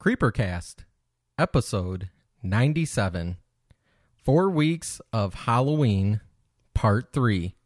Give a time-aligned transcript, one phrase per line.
[0.00, 0.84] Creepercast,
[1.36, 2.08] episode
[2.40, 3.36] 97.
[4.24, 6.20] Four weeks of Halloween,
[6.72, 7.56] part three.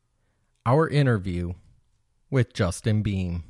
[0.64, 1.52] Our interview
[2.30, 3.42] with Justin Beahm.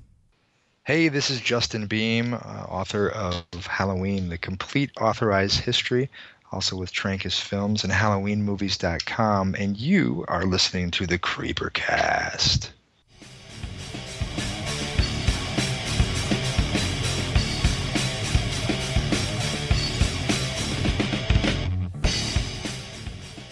[0.83, 6.11] Hey, this is Justin Beahm, uh, author of Halloween, the complete authorized history,
[6.51, 12.71] also with Trancas Films and HalloweenMovies.com, and you are listening to the Creepercast.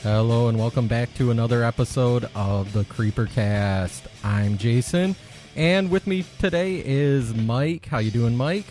[0.03, 4.07] Hello and welcome back to another episode of the Creeper Cast.
[4.25, 5.15] I'm Jason,
[5.55, 7.85] and with me today is Mike.
[7.85, 8.65] How you doing, Mike?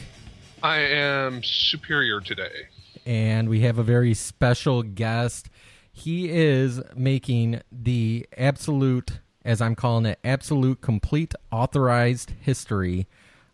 [0.64, 2.70] I am superior today.
[3.06, 5.52] And we have a very special guest.
[5.92, 13.06] He is making the absolute, as I'm calling it, absolute complete authorized history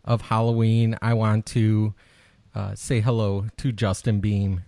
[0.02, 0.96] of Halloween.
[1.02, 1.92] I want to
[2.54, 4.62] uh, say hello to Justin Beahm.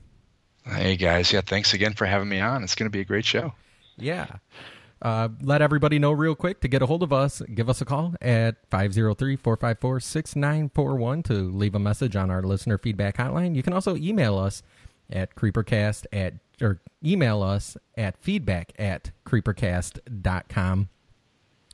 [0.71, 2.63] Hey guys, yeah, thanks again for having me on.
[2.63, 3.55] It's going to be a great show.
[3.97, 4.27] Yeah.
[5.01, 7.41] Uh, let everybody know real quick to get a hold of us.
[7.55, 12.77] Give us a call at 503 454 6941 to leave a message on our listener
[12.79, 13.55] feedback hotline.
[13.55, 14.63] You can also email us
[15.11, 20.89] at creepercast at, or email us at feedback at creepercast.com.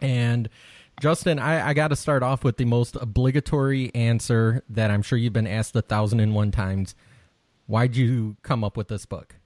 [0.01, 0.49] And
[1.01, 5.19] Justin, I, I got to start off with the most obligatory answer that I'm sure
[5.19, 6.95] you've been asked a thousand and one times.
[7.67, 9.37] Why'd you come up with this book?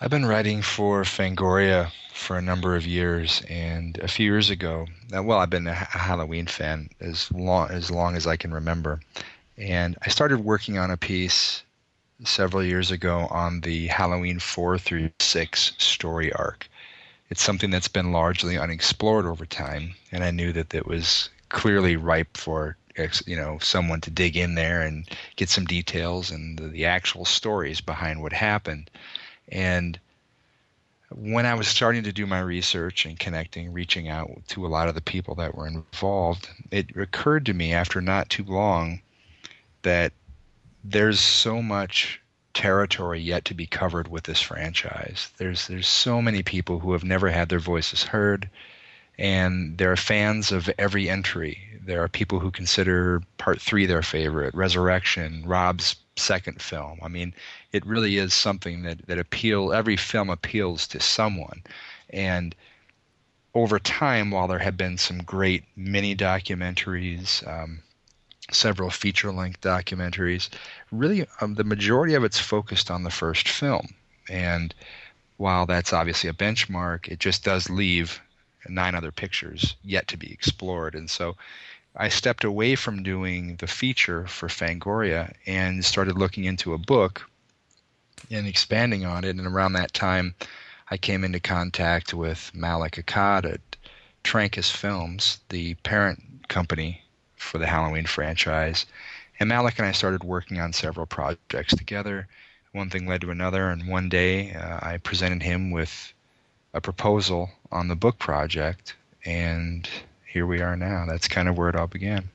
[0.00, 4.86] I've been writing for Fangoria for a number of years, and a few years ago,
[5.16, 9.00] uh, well, I've been a Halloween fan as long as long as I can remember,
[9.56, 11.64] and I started working on a piece
[12.24, 16.68] several years ago on the Halloween four through six story arc.
[17.30, 21.96] It's something that's been largely unexplored over time, and I knew that it was clearly
[21.96, 22.76] ripe for
[23.26, 27.24] you know someone to dig in there and get some details and the, the actual
[27.24, 28.90] stories behind what happened
[29.48, 29.98] and
[31.10, 34.88] when I was starting to do my research and connecting, reaching out to a lot
[34.88, 39.00] of the people that were involved, it occurred to me after not too long
[39.82, 40.12] that
[40.84, 42.20] there's so much
[42.52, 45.30] territory yet to be covered with this franchise.
[45.38, 48.50] There's there's so many people who have never had their voices heard,
[49.18, 51.58] and there are fans of every entry.
[51.88, 56.98] There are people who consider Part Three their favorite, Resurrection, Rob's second film.
[57.02, 57.32] I mean,
[57.72, 59.72] it really is something that that appeal.
[59.72, 61.62] Every film appeals to someone,
[62.10, 62.54] and
[63.54, 67.80] over time, while there have been some great mini documentaries, um,
[68.50, 70.50] several feature-length documentaries,
[70.92, 73.88] really um, the majority of it's focused on the first film.
[74.28, 74.74] And
[75.38, 78.20] while that's obviously a benchmark, it just does leave
[78.68, 80.94] nine other pictures yet to be explored.
[80.94, 81.34] And so
[82.00, 87.28] I stepped away from doing the feature for Fangoria and started looking into a book
[88.30, 89.34] and expanding on it.
[89.34, 90.36] And around that time,
[90.92, 93.60] I came into contact with Malik Akkad at
[94.22, 97.02] Trancas Films, the parent company
[97.34, 98.86] for the Halloween franchise.
[99.40, 102.28] And Malik and I started working on several projects together.
[102.70, 106.12] One thing led to another, and one day uh, I presented him with
[106.74, 108.94] a proposal on the book project,
[109.24, 109.88] and
[110.28, 111.06] here we are now.
[111.08, 112.28] That's kind of where it all began.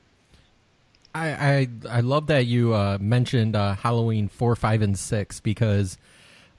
[1.14, 5.96] I I, I love that you uh, mentioned uh, Halloween four, five, and six because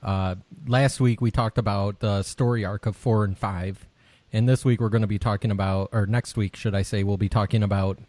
[0.02, 0.36] uh,
[0.66, 3.86] last week we talked about the story arc of four and five,
[4.32, 7.04] and this week we're going to be talking about, or next week should I say,
[7.04, 8.00] we'll be talking about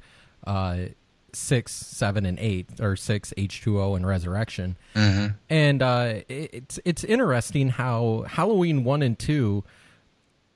[0.47, 0.77] uh,
[1.33, 4.77] six, seven, and eight, or six, H two O, and Resurrection.
[4.95, 5.35] Mm-hmm.
[5.51, 9.65] And uh, it's it's interesting how Halloween one and two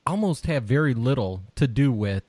[0.07, 2.25] almost have very little to do with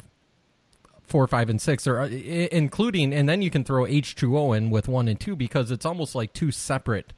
[1.12, 4.54] four, five, and six, or uh, including, and then you can throw H two O
[4.54, 7.14] in with one and two because it's almost like two separate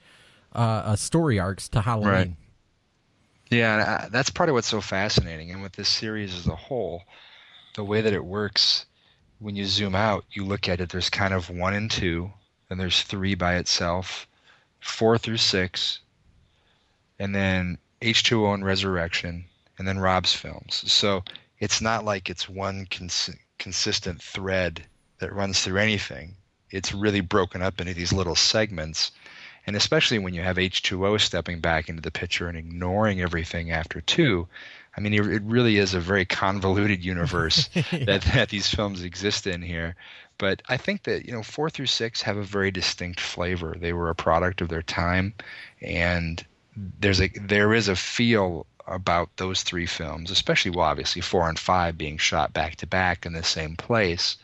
[0.56, 2.12] uh, uh, story arcs to Halloween.
[2.12, 2.32] Right.
[3.50, 7.04] Yeah, that's part of what's so fascinating, and with this series as a whole,
[7.76, 8.88] the way that it works,
[9.40, 10.90] when you zoom out, you look at it.
[10.90, 12.32] There's kind of one and two,
[12.68, 14.28] then there's three by itself,
[14.80, 16.00] four through six,
[17.20, 19.46] and then H two O and Resurrection,
[19.78, 20.84] and then Rob's films.
[20.92, 21.24] So
[21.60, 22.88] it's not like it's one
[23.64, 24.84] consistent thread
[25.20, 26.36] that runs through anything.
[26.70, 29.12] it's really broken up into these little segments.
[29.66, 34.02] And especially when you have H2O stepping back into the picture and ignoring everything after
[34.02, 34.50] two,
[34.98, 37.84] I mean, it really is a very convoluted universe yeah.
[38.06, 39.96] that, that these films exist in here.
[40.38, 43.78] But I think that you know four through six have a very distinct flavor.
[43.80, 45.36] They were a product of their time,
[45.80, 46.44] and
[46.76, 51.60] there's a there is a feel about those three films, especially well, obviously four and
[51.60, 54.38] five being shot back to back in the same place.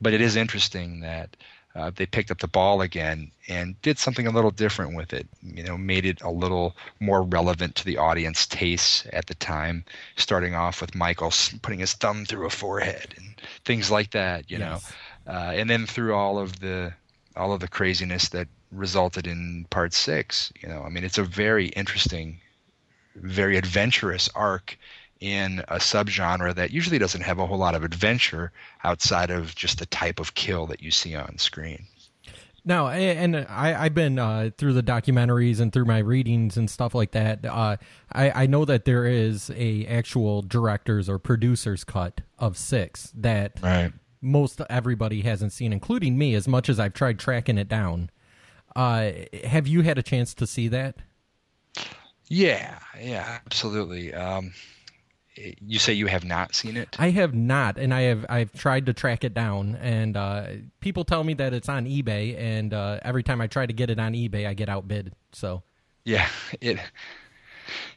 [0.00, 1.36] But it is interesting that
[1.74, 5.26] uh, they picked up the ball again and did something a little different with it.
[5.42, 9.84] You know, made it a little more relevant to the audience tastes at the time.
[10.16, 11.32] Starting off with Michael
[11.62, 13.34] putting his thumb through a forehead and
[13.64, 14.50] things like that.
[14.50, 14.92] You yes.
[15.26, 16.94] know, uh, and then through all of the
[17.36, 20.52] all of the craziness that resulted in Part Six.
[20.62, 22.40] You know, I mean, it's a very interesting,
[23.16, 24.78] very adventurous arc
[25.20, 28.52] in a subgenre that usually doesn't have a whole lot of adventure
[28.84, 31.86] outside of just the type of kill that you see on screen.
[32.66, 36.96] No, and I, have been uh, through the documentaries and through my readings and stuff
[36.96, 37.44] like that.
[37.44, 37.76] Uh,
[38.12, 43.60] I, I, know that there is a actual director's or producer's cut of six that
[43.62, 43.92] right.
[44.20, 46.34] most everybody hasn't seen, including me.
[46.34, 48.10] As much as I've tried tracking it down,
[48.74, 49.12] uh,
[49.44, 50.96] have you had a chance to see that?
[52.28, 54.12] Yeah, yeah, absolutely.
[54.12, 54.52] Um,
[55.36, 58.86] you say you have not seen it i have not and i have i've tried
[58.86, 60.46] to track it down and uh,
[60.80, 63.90] people tell me that it's on ebay and uh, every time i try to get
[63.90, 65.62] it on ebay i get outbid so
[66.04, 66.28] yeah
[66.60, 66.78] it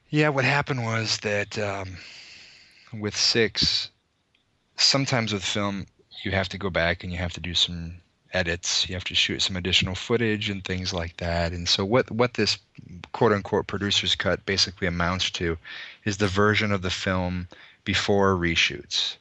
[0.10, 1.98] yeah what happened was that um,
[3.00, 3.90] with six
[4.76, 5.86] sometimes with film
[6.24, 7.96] you have to go back and you have to do some
[8.34, 12.10] edits you have to shoot some additional footage and things like that and so what
[12.12, 12.60] what this
[13.12, 15.58] quote unquote producer's cut basically amounts to
[16.06, 17.48] is the version of the film
[17.84, 19.18] before reshoots.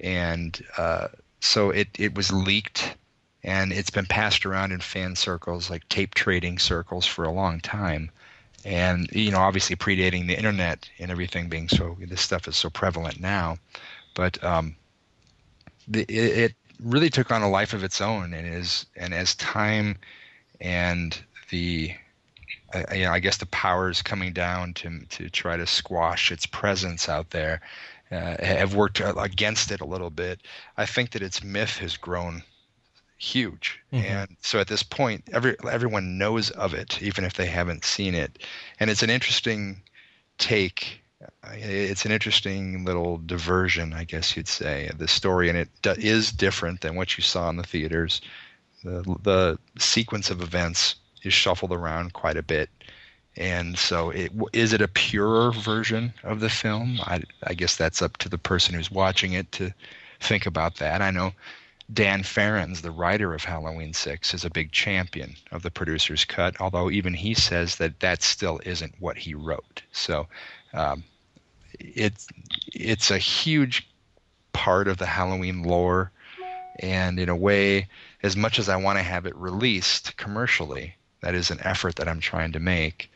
[0.00, 1.08] And uh,
[1.40, 2.96] so it, it was leaked
[3.44, 7.60] and it's been passed around in fan circles, like tape trading circles, for a long
[7.60, 8.10] time.
[8.64, 12.70] And, you know, obviously predating the internet and everything being so, this stuff is so
[12.70, 13.58] prevalent now.
[14.14, 14.76] But um,
[15.88, 19.34] the, it, it really took on a life of its own and is and as
[19.36, 19.96] time
[20.60, 21.94] and the
[22.74, 26.46] I, you know, I guess the powers coming down to to try to squash its
[26.46, 27.60] presence out there
[28.10, 30.40] uh, have worked against it a little bit.
[30.76, 32.42] I think that its myth has grown
[33.18, 34.04] huge, mm-hmm.
[34.04, 38.14] and so at this point, every everyone knows of it, even if they haven't seen
[38.14, 38.38] it,
[38.80, 39.82] and it's an interesting
[40.38, 41.01] take.
[41.52, 46.80] It's an interesting little diversion, I guess you'd say, the story, and it is different
[46.80, 48.20] than what you saw in the theaters.
[48.84, 52.70] The the sequence of events is shuffled around quite a bit.
[53.36, 57.00] And so, it, is it a purer version of the film?
[57.02, 59.72] I, I guess that's up to the person who's watching it to
[60.20, 61.00] think about that.
[61.00, 61.32] I know
[61.92, 66.60] Dan Farrands, the writer of Halloween 6, is a big champion of the producer's cut,
[66.60, 69.82] although even he says that that still isn't what he wrote.
[69.92, 70.26] So
[70.74, 71.04] um,
[71.78, 72.28] it's,
[72.72, 73.88] it's a huge
[74.52, 76.10] part of the Halloween lore.
[76.80, 77.88] And in a way,
[78.22, 82.08] as much as I want to have it released commercially, that is an effort that
[82.08, 83.10] I'm trying to make.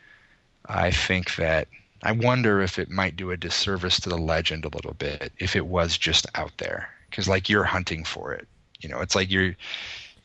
[0.67, 1.67] I think that
[2.03, 5.55] I wonder if it might do a disservice to the legend a little bit if
[5.55, 8.47] it was just out there because like you're hunting for it.
[8.79, 9.55] You know, it's like you're.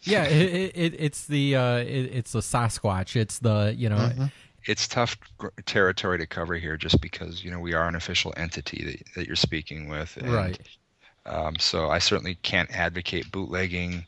[0.03, 3.17] yeah, it, it, it's the uh, it, it's the Sasquatch.
[3.17, 3.97] It's the you know.
[3.97, 4.25] Mm-hmm.
[4.67, 5.17] It's tough
[5.67, 9.27] territory to cover here, just because you know we are an official entity that, that
[9.27, 10.59] you're speaking with, and, right?
[11.27, 14.05] Um, so I certainly can't advocate bootlegging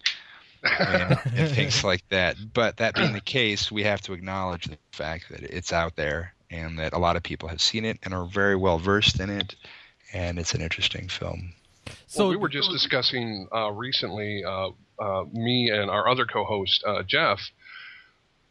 [0.62, 2.36] and, and things like that.
[2.52, 6.34] But that being the case, we have to acknowledge the fact that it's out there
[6.50, 9.30] and that a lot of people have seen it and are very well versed in
[9.30, 9.54] it,
[10.12, 11.52] and it's an interesting film.
[12.06, 16.84] So well, we were just discussing uh, recently, uh, uh, me and our other co-host
[16.86, 17.40] uh, Jeff.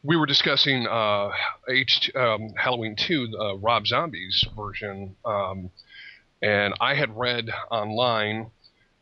[0.04, 1.30] We were discussing uh,
[1.66, 5.70] H um, Halloween two, uh, Rob Zombie's version, um,
[6.42, 8.50] and I had read online,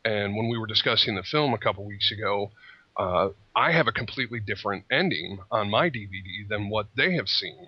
[0.05, 2.51] and when we were discussing the film a couple weeks ago,
[2.95, 7.67] uh, I have a completely different ending on my DVD than what they have seen.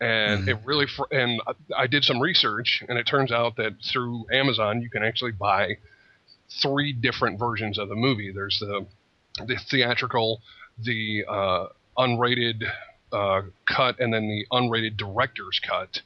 [0.00, 0.48] And mm-hmm.
[0.48, 1.42] it really, fr- and
[1.76, 5.76] I did some research, and it turns out that through Amazon you can actually buy
[6.62, 8.32] three different versions of the movie.
[8.32, 8.86] There's the
[9.46, 10.40] the theatrical,
[10.78, 11.66] the uh,
[11.98, 12.64] unrated
[13.12, 16.00] uh, cut, and then the unrated director's cut,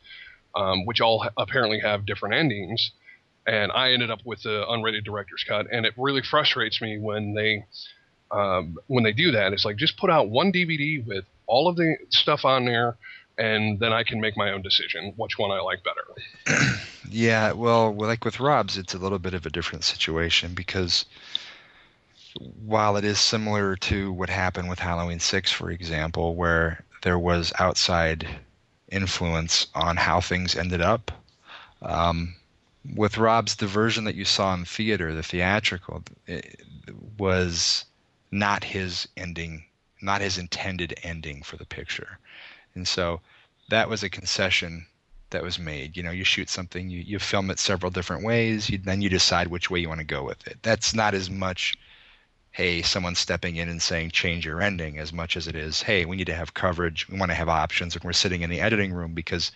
[0.55, 2.93] um, which all ha- apparently have different endings.
[3.47, 7.35] And I ended up with the unrated director's cut, and it really frustrates me when
[7.35, 7.65] they
[8.33, 11.77] um, when they do that, it's like just put out one DVD with all of
[11.77, 12.97] the stuff on there,
[13.37, 16.67] and then I can make my own decision which one I like better.
[17.11, 21.05] yeah, well, like with Rob's, it's a little bit of a different situation because
[22.41, 27.53] while it is similar to what happened with Halloween 6, for example, where there was
[27.59, 28.27] outside
[28.91, 31.11] influence on how things ended up,
[31.83, 32.35] um,
[32.95, 36.03] with Rob's, the version that you saw in theater, the theatrical,
[37.19, 37.85] was
[38.31, 39.65] not his ending,
[40.01, 42.19] not his intended ending for the picture.
[42.75, 43.21] And so
[43.69, 44.87] that was a concession
[45.31, 45.97] that was made.
[45.97, 49.09] You know, you shoot something, you, you film it several different ways, you, then you
[49.09, 50.59] decide which way you want to go with it.
[50.63, 51.75] That's not as much,
[52.53, 56.05] hey, someone stepping in and saying change your ending, as much as it is, hey,
[56.05, 58.61] we need to have coverage, we want to have options, and we're sitting in the
[58.61, 59.51] editing room because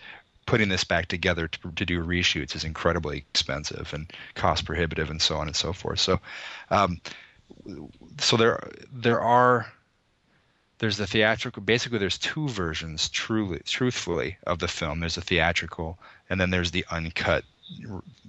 [0.47, 5.21] putting this back together to, to do reshoots is incredibly expensive and cost prohibitive and
[5.21, 5.99] so on and so forth.
[5.99, 6.19] So,
[6.71, 6.99] um,
[8.19, 9.71] so there there are
[10.79, 14.99] there's the theatrical basically there's two versions truly truthfully of the film.
[14.99, 15.99] There's a theatrical
[16.29, 17.43] and then there's the uncut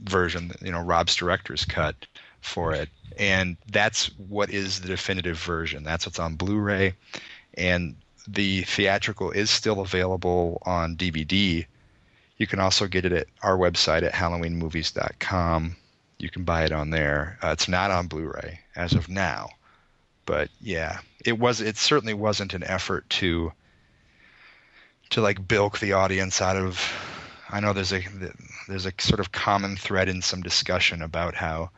[0.03, 1.95] version you know rob's director's cut
[2.41, 6.95] for it and that's what is the definitive version that's what's on blu-ray
[7.55, 11.67] and the theatrical is still available on dvd
[12.39, 15.77] you can also get it at our website at halloweenmovies.com.
[16.19, 17.39] You can buy it on there.
[17.43, 19.51] Uh, it's not on Blu-ray as of now,
[20.25, 21.61] but yeah, it was.
[21.61, 23.53] It certainly wasn't an effort to
[25.11, 26.81] to like bilk the audience out of.
[27.51, 28.03] I know there's a
[28.69, 31.71] there's a sort of common thread in some discussion about how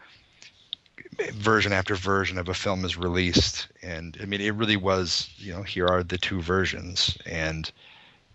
[1.35, 5.29] version after version of a film is released, and I mean it really was.
[5.37, 7.71] You know, here are the two versions, and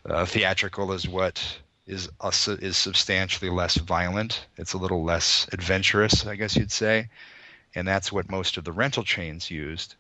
[0.10, 1.44] uh, theatrical is what
[1.88, 2.10] is
[2.62, 4.46] is substantially less violent.
[4.58, 7.10] It's a little less adventurous, I guess you'd say,
[7.76, 9.96] and that's what most of the rental chains used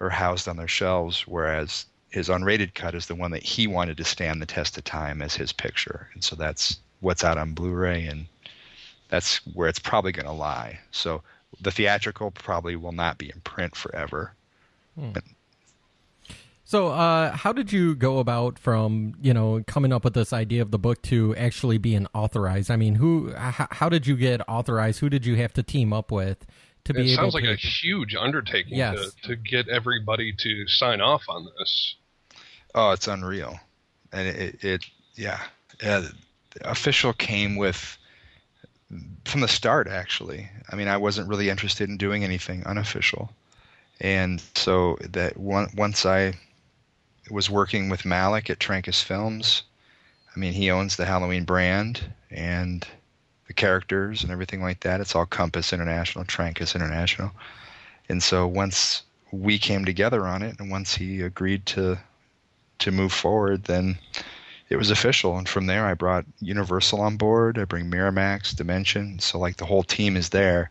[0.00, 1.26] or housed on their shelves.
[1.26, 4.84] Whereas his unrated cut is the one that he wanted to stand the test of
[4.84, 8.26] time as his picture, and so that's what's out on Blu-ray, and
[9.08, 10.78] that's where it's probably going to lie.
[10.90, 11.22] So
[11.60, 14.34] the theatrical probably will not be in print forever.
[14.98, 15.12] Hmm.
[16.64, 20.60] So, uh, how did you go about from you know coming up with this idea
[20.60, 22.70] of the book to actually being authorized?
[22.70, 23.30] I mean, who?
[23.30, 25.00] H- how did you get authorized?
[25.00, 26.44] Who did you have to team up with
[26.84, 27.22] to be it able?
[27.22, 27.52] Sounds like to...
[27.52, 28.98] a huge undertaking yes.
[29.22, 31.96] to, to get everybody to sign off on this.
[32.74, 33.58] Oh, it's unreal,
[34.12, 34.84] and it, it
[35.14, 35.40] yeah,
[35.82, 36.06] yeah.
[36.50, 37.96] The official came with
[39.24, 39.88] from the start.
[39.88, 43.30] Actually, I mean, I wasn't really interested in doing anything unofficial,
[44.00, 46.34] and so that one, once I
[47.30, 49.62] was working with Malik at Trancas Films.
[50.34, 52.86] I mean, he owns the Halloween brand and
[53.46, 55.00] the characters and everything like that.
[55.00, 57.32] It's all Compass International, Trancas International.
[58.08, 59.02] And so once
[59.32, 61.98] we came together on it, and once he agreed to
[62.78, 63.98] to move forward, then
[64.68, 65.38] it was official.
[65.38, 67.58] And from there, I brought Universal on board.
[67.58, 69.18] I bring Miramax, Dimension.
[69.18, 70.70] So like the whole team is there,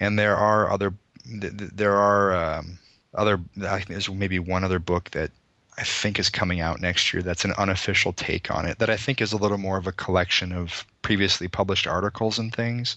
[0.00, 2.78] and there are other there are um,
[3.14, 3.40] other.
[3.56, 5.30] There's maybe one other book that
[5.78, 7.22] I think is coming out next year.
[7.22, 9.92] That's an unofficial take on it that I think is a little more of a
[9.92, 12.96] collection of previously published articles and things.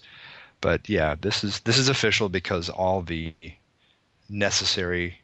[0.60, 3.34] But yeah, this is this is official because all the
[4.28, 5.20] necessary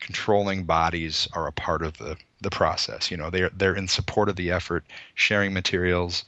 [0.00, 2.16] controlling bodies are a part of the
[2.46, 3.10] the process.
[3.10, 4.84] You know, they're they're in support of the effort,
[5.14, 6.24] sharing materials,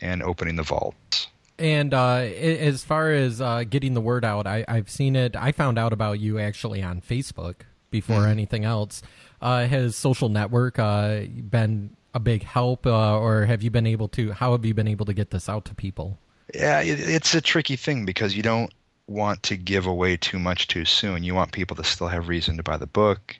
[0.00, 1.28] and opening the vaults.
[1.58, 5.36] And uh, as far as uh, getting the word out, I, I've seen it.
[5.36, 7.56] I found out about you actually on Facebook
[7.90, 8.28] before mm.
[8.28, 9.02] anything else.
[9.40, 14.08] Uh, has social network uh, been a big help, uh, or have you been able
[14.08, 14.32] to?
[14.32, 16.18] How have you been able to get this out to people?
[16.52, 18.72] Yeah, it, it's a tricky thing because you don't
[19.06, 21.22] want to give away too much too soon.
[21.22, 23.38] You want people to still have reason to buy the book,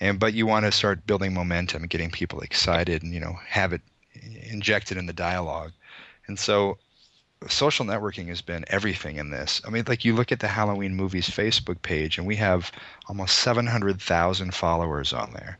[0.00, 3.38] and but you want to start building momentum, and getting people excited, and you know
[3.46, 3.82] have it
[4.50, 5.72] injected in the dialogue.
[6.26, 6.78] And so
[7.48, 9.60] social networking has been everything in this.
[9.66, 12.72] I mean, like you look at the Halloween movies Facebook page, and we have
[13.06, 15.58] almost 700,000 followers on there.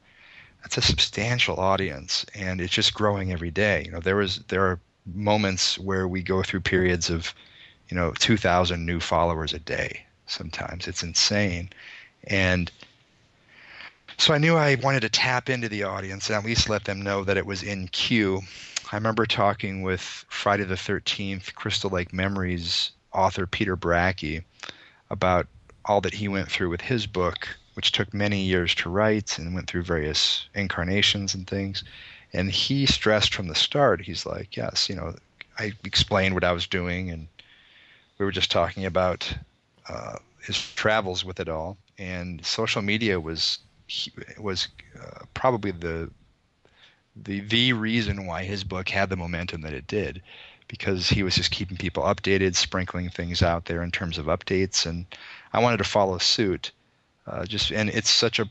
[0.62, 3.84] That's a substantial audience, and it's just growing every day.
[3.84, 4.80] You know, there was there are
[5.14, 7.32] moments where we go through periods of,
[7.88, 10.04] you know, 2,000 new followers a day.
[10.26, 11.70] Sometimes it's insane,
[12.24, 12.72] and
[14.18, 17.02] so I knew I wanted to tap into the audience and at least let them
[17.02, 18.42] know that it was in queue
[18.92, 24.44] I remember talking with Friday the 13th, Crystal Lake Memories author Peter Bracke
[25.10, 25.48] about
[25.84, 29.54] all that he went through with his book, which took many years to write and
[29.54, 31.82] went through various incarnations and things.
[32.32, 35.16] And he stressed from the start, he's like, yes, you know,
[35.58, 37.26] I explained what I was doing, and
[38.18, 39.36] we were just talking about
[39.88, 41.76] uh, his travels with it all.
[41.98, 43.58] And social media was
[44.38, 44.68] was
[45.00, 46.10] uh, probably the
[47.16, 50.22] the the reason why his book had the momentum that it did
[50.68, 54.84] because he was just keeping people updated, sprinkling things out there in terms of updates,
[54.86, 55.06] and
[55.52, 56.72] I wanted to follow suit.
[57.26, 58.48] uh, just and it's such a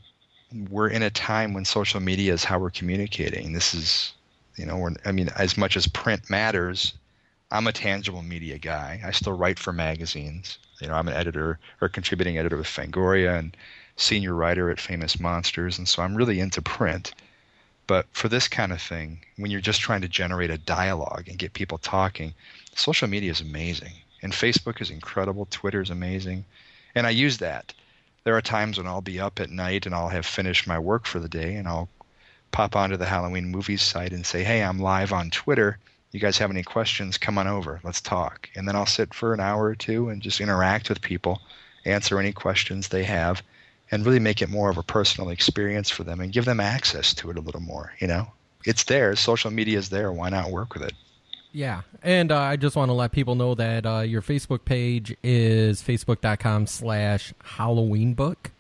[0.70, 3.54] we're in a time when social media is how we're communicating.
[3.54, 4.14] This is,
[4.56, 6.94] you know, I mean, as much as print matters,
[7.52, 9.02] I'm a tangible media guy.
[9.04, 10.58] I still write for magazines.
[10.82, 13.56] You know, I'm an editor or contributing editor with Fangoria and
[13.96, 17.14] senior writer at Famous Monsters, and so I'm really into print.
[17.88, 21.38] But for this kind of thing, when you're just trying to generate a dialogue and
[21.38, 22.34] get people talking,
[22.74, 23.94] social media is amazing.
[24.22, 26.46] And Facebook is incredible, Twitter is amazing.
[26.96, 27.74] And I use that
[28.26, 31.06] there are times when I'll be up at night and I'll have finished my work
[31.06, 31.88] for the day and I'll
[32.52, 35.78] pop onto the Halloween movies site and say, "Hey, I'm live on Twitter.
[36.12, 37.20] You guys have any questions?
[37.20, 37.80] Come on over.
[37.84, 41.02] Let's talk." And then I'll sit for an hour or two and just interact with
[41.02, 41.40] people,
[41.86, 43.44] answer any questions they have,
[43.96, 47.14] and really make it more of a personal experience for them and give them access
[47.16, 48.28] to it a little more, you know?
[48.66, 49.16] It's there.
[49.16, 50.12] Social media is there.
[50.12, 50.94] Why not work with it?
[51.52, 55.16] Yeah, and uh, I just want to let people know that uh, your Facebook page
[55.24, 58.52] is facebook.com slash Halloween book.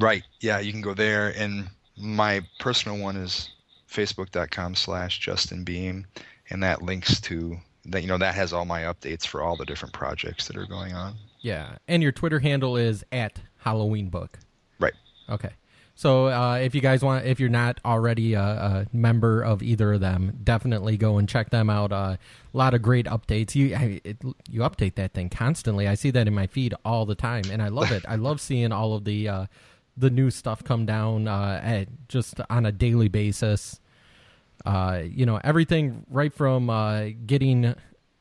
[0.00, 0.24] Right.
[0.40, 1.32] Yeah, you can go there.
[1.36, 3.50] And my personal one is
[3.88, 6.04] facebook.com slash Justin Beahm.
[6.50, 9.64] And that links to that, you know, that has all my updates for all the
[9.64, 11.14] different projects that are going on.
[11.40, 11.76] Yeah.
[11.86, 14.38] And your Twitter handle is at Halloween book.
[14.78, 14.92] Right.
[15.28, 15.50] Okay.
[15.96, 19.94] So uh, if you guys want, if you're not already a, a, member of either
[19.94, 21.90] of them, definitely go and check them out.
[21.90, 23.56] Uh, a lot of great updates.
[23.56, 24.18] You it,
[24.48, 25.88] you update that thing constantly.
[25.88, 28.04] I see that in my feed all the time, and I love it.
[28.06, 29.46] I love seeing all of the uh,
[29.96, 33.80] the new stuff come down uh, at, just on a daily basis.
[34.64, 37.74] Uh, you know everything right from uh, getting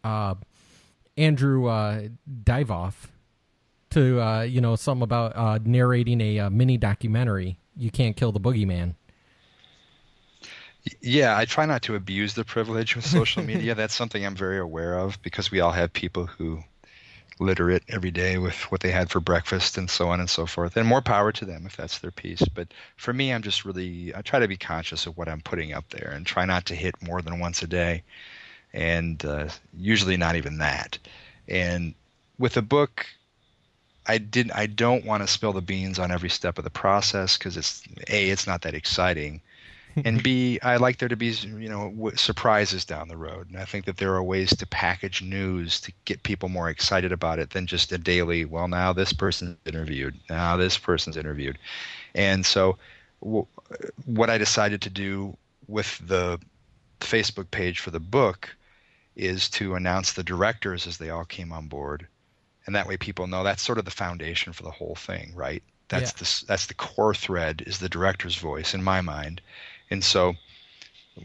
[0.03, 1.65] Andrew
[2.43, 3.09] Divoff
[3.95, 8.31] to uh, you know something about uh, narrating a uh, mini documentary you can't kill
[8.31, 8.95] the boogeyman.
[11.01, 13.75] Yeah, I try not to abuse the privilege with social media.
[13.75, 16.63] That's something I'm very aware of because we all have people who
[17.39, 20.45] litter it every day with what they had for breakfast and so on and so
[20.45, 20.77] forth.
[20.77, 22.43] And more power to them if that's their piece.
[22.53, 25.73] But for me, I'm just really, I try to be conscious of what I'm putting
[25.73, 28.03] up there and try not to hit more than once a day.
[28.73, 30.99] And uh, usually not even that.
[31.47, 31.93] And
[32.37, 33.05] with a book,
[34.07, 34.53] I didn't.
[34.53, 37.83] I don't want to spill the beans on every step of the process because it's
[38.09, 38.29] a.
[38.29, 39.41] It's not that exciting,
[40.03, 40.59] and b.
[40.63, 43.85] I like there to be you know w- surprises down the road, and I think
[43.85, 47.67] that there are ways to package news to get people more excited about it than
[47.67, 48.45] just a daily.
[48.45, 50.15] Well, now this person's interviewed.
[50.29, 51.57] Now this person's interviewed,
[52.13, 52.77] and so
[53.21, 53.47] w-
[54.05, 55.37] what I decided to do
[55.67, 56.39] with the
[56.99, 58.55] Facebook page for the book
[59.15, 62.07] is to announce the directors as they all came on board
[62.65, 65.63] and that way people know that's sort of the foundation for the whole thing, right?
[65.87, 66.17] That's yeah.
[66.17, 69.41] the that's the core thread is the director's voice in my mind,
[69.89, 70.35] and so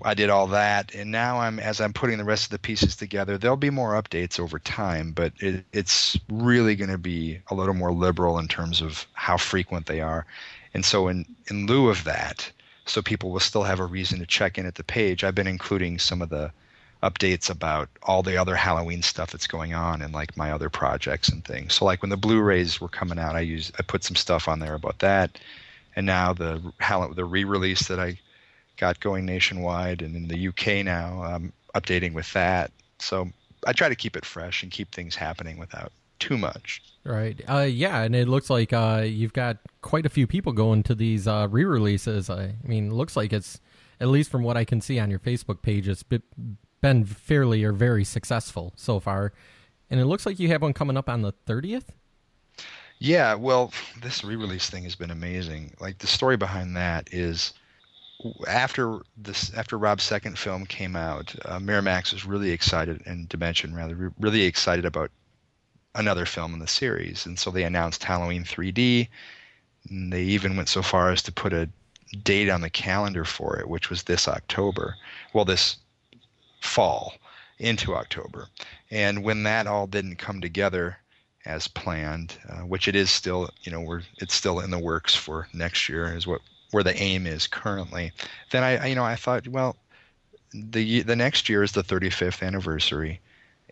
[0.04, 2.94] I did all that, and now I'm as I'm putting the rest of the pieces
[2.94, 3.38] together.
[3.38, 7.74] There'll be more updates over time, but it, it's really going to be a little
[7.74, 10.26] more liberal in terms of how frequent they are,
[10.74, 12.50] and so in in lieu of that,
[12.84, 15.24] so people will still have a reason to check in at the page.
[15.24, 16.52] I've been including some of the
[17.02, 21.28] updates about all the other Halloween stuff that's going on and like my other projects
[21.28, 21.74] and things.
[21.74, 24.58] So like when the Blu-rays were coming out, I used I put some stuff on
[24.58, 25.38] there about that,
[25.96, 26.60] and now the
[27.14, 28.18] the re-release that I
[28.76, 32.70] got going nationwide and in the UK now, I'm updating with that.
[32.98, 33.28] So
[33.66, 36.82] I try to keep it fresh and keep things happening without too much.
[37.04, 37.40] Right.
[37.48, 40.94] Uh, yeah, and it looks like uh, you've got quite a few people going to
[40.94, 42.28] these uh, re-releases.
[42.28, 43.60] I mean, looks like it's
[44.00, 46.02] at least from what I can see on your Facebook page, it's
[46.80, 49.32] been fairly or very successful so far.
[49.90, 51.88] And it looks like you have one coming up on the 30th?
[52.98, 55.74] Yeah, well, this re-release thing has been amazing.
[55.80, 57.52] Like the story behind that is
[58.46, 63.74] after this after Rob's second film came out, uh, Miramax was really excited and Dimension
[63.74, 65.10] rather really excited about
[65.94, 69.08] another film in the series, and so they announced Halloween 3D.
[69.88, 71.68] And they even went so far as to put a
[72.22, 74.96] date on the calendar for it, which was this October.
[75.32, 75.78] Well, this
[76.60, 77.14] fall
[77.58, 78.48] into October.
[78.90, 80.98] And when that all didn't come together
[81.46, 85.14] as planned, uh, which it is still, you know, we're it's still in the works
[85.14, 88.12] for next year, is what where the aim is currently.
[88.50, 89.76] Then I, I you know, I thought, well,
[90.52, 93.20] the the next year is the 35th anniversary,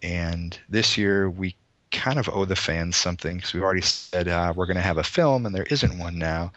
[0.03, 1.57] and this year we
[1.91, 4.99] kind of owe the fans something because we've already said uh, we're going to have
[4.99, 6.53] a film, and there isn't one now.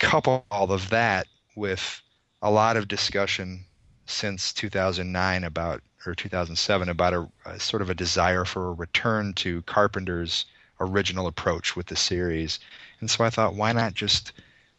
[0.00, 2.02] Couple all of that with
[2.42, 3.64] a lot of discussion
[4.08, 9.34] since 2009 about or 2007 about a, a, sort of a desire for a return
[9.34, 10.46] to Carpenter's
[10.80, 12.58] original approach with the series.
[13.00, 14.32] And so I thought, why not just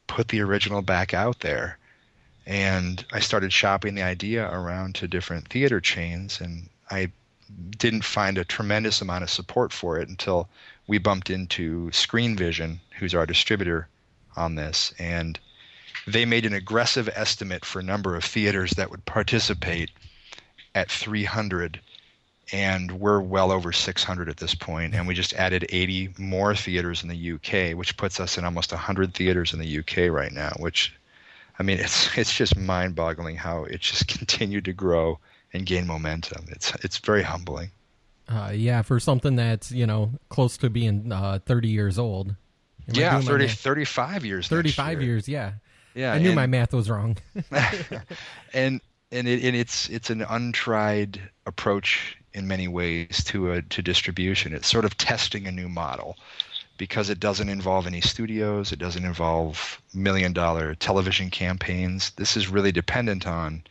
[0.07, 1.77] put the original back out there?
[2.45, 7.11] And I started shopping the idea around to different theater chains, and I
[7.77, 10.49] didn't find a tremendous amount of support for it until
[10.87, 13.87] we bumped into Screen Vision, who's our distributor
[14.35, 15.39] on this, and
[16.07, 19.91] they made an aggressive estimate for number of theaters that would participate
[20.75, 21.79] at 300
[22.51, 24.95] and we're well over 600 at this point.
[24.95, 28.71] And we just added 80 more theaters in the UK which puts us in almost
[28.71, 30.93] 100 theaters in the UK right now which
[31.57, 35.19] I mean it's it's just mind-boggling how it just continued to grow
[35.53, 36.45] and gain momentum.
[36.49, 37.71] It's it's very humbling.
[38.27, 42.35] Uh, yeah for something that's you know close to being uh, 30 years old.
[42.87, 45.51] Am yeah 30 35 years 35 years yeah
[45.99, 47.17] yeah, I knew and, my math was wrong.
[48.53, 48.79] and
[49.11, 54.53] and, it, and it's it's an untried approach in many ways to a to distribution.
[54.53, 56.15] It's sort of testing a new model
[56.77, 58.71] because it doesn't involve any studios.
[58.71, 62.11] It doesn't involve million dollar television campaigns.
[62.11, 63.63] This is really dependent on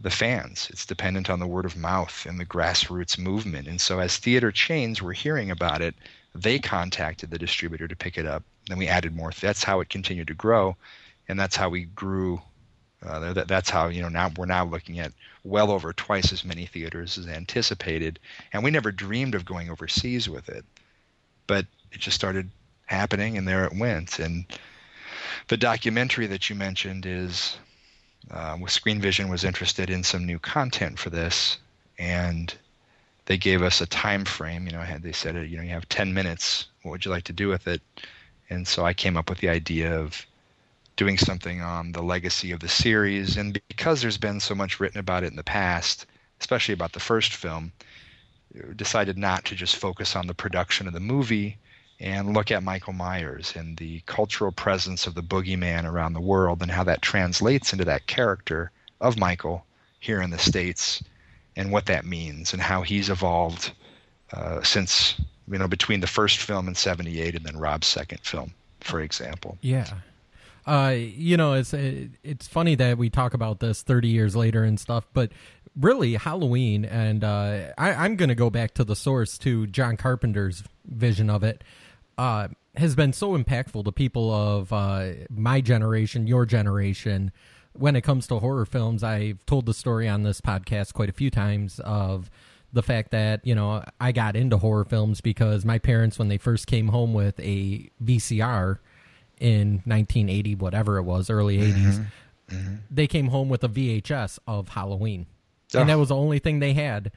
[0.00, 0.68] the fans.
[0.70, 3.66] It's dependent on the word of mouth and the grassroots movement.
[3.66, 5.96] And so as theater chains were hearing about it,
[6.32, 8.44] they contacted the distributor to pick it up.
[8.68, 9.32] Then we added more.
[9.40, 10.76] That's how it continued to grow
[11.30, 12.42] and that's how we grew.
[13.02, 15.12] Uh, that, that's how you know now we're now looking at
[15.42, 18.18] well over twice as many theaters as anticipated,
[18.52, 20.64] and we never dreamed of going overseas with it,
[21.46, 22.50] but it just started
[22.86, 24.18] happening, and there it went.
[24.18, 24.44] And
[25.48, 27.56] the documentary that you mentioned is
[28.30, 31.56] uh, Screen Vision was interested in some new content for this,
[31.98, 32.54] and
[33.26, 34.66] they gave us a time frame.
[34.66, 36.66] You know, had they said, you know, you have 10 minutes.
[36.82, 37.80] What would you like to do with it?
[38.50, 40.26] And so I came up with the idea of
[40.96, 43.36] doing something on the legacy of the series.
[43.36, 46.06] And because there's been so much written about it in the past,
[46.40, 47.72] especially about the first film,
[48.76, 51.56] decided not to just focus on the production of the movie
[52.00, 56.62] and look at Michael Myers and the cultural presence of the boogeyman around the world
[56.62, 59.64] and how that translates into that character of Michael
[60.00, 61.02] here in the States
[61.56, 63.72] and what that means and how he's evolved
[64.32, 68.54] uh, since, you know, between the first film in 78 and then Rob's second film,
[68.80, 69.58] for example.
[69.60, 69.86] Yeah.
[70.66, 74.78] Uh, you know, it's it's funny that we talk about this 30 years later and
[74.78, 75.32] stuff, but
[75.78, 79.96] really Halloween, and uh, I, am going to go back to the source to John
[79.96, 81.64] Carpenter's vision of it.
[82.18, 87.32] Uh, has been so impactful to people of uh, my generation, your generation,
[87.72, 89.02] when it comes to horror films.
[89.02, 92.30] I've told the story on this podcast quite a few times of
[92.72, 96.38] the fact that you know I got into horror films because my parents, when they
[96.38, 98.78] first came home with a VCR
[99.40, 102.54] in 1980, whatever it was, early 80s, mm-hmm.
[102.54, 102.74] mm-hmm.
[102.90, 105.26] they came home with a VHS of Halloween.
[105.74, 105.80] Oh.
[105.80, 107.10] And that was the only thing they had.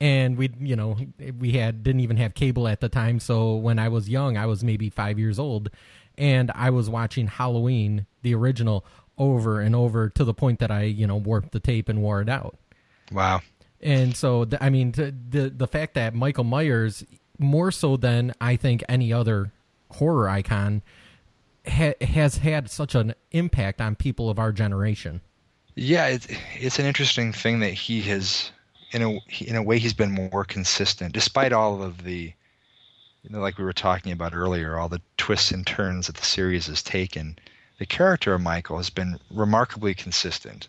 [0.00, 0.96] And we, you know,
[1.38, 3.18] we had didn't even have cable at the time.
[3.18, 5.70] So when I was young, I was maybe five years old,
[6.18, 8.84] and I was watching Halloween, the original,
[9.16, 12.20] over and over to the point that I, you know, warped the tape and wore
[12.20, 12.58] it out.
[13.10, 13.40] Wow.
[13.80, 17.04] And so, I mean, the the fact that Michael Myers,
[17.38, 19.52] more so than I think any other
[19.90, 20.82] horror icon,
[21.68, 25.20] ha- has had such an impact on people of our generation.
[25.74, 26.26] Yeah, it's
[26.58, 28.50] it's an interesting thing that he has,
[28.92, 32.32] in a in a way, he's been more consistent despite all of the,
[33.22, 36.24] you know, like we were talking about earlier, all the twists and turns that the
[36.24, 37.38] series has taken.
[37.78, 40.68] The character of Michael has been remarkably consistent,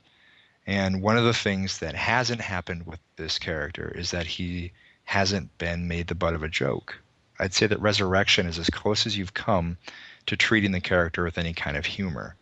[0.65, 4.73] and one of the things that hasn't happened with this character is that he
[5.05, 6.99] hasn't been made the butt of a joke.
[7.39, 9.77] I'd say that Resurrection is as close as you've come
[10.27, 12.35] to treating the character with any kind of humor.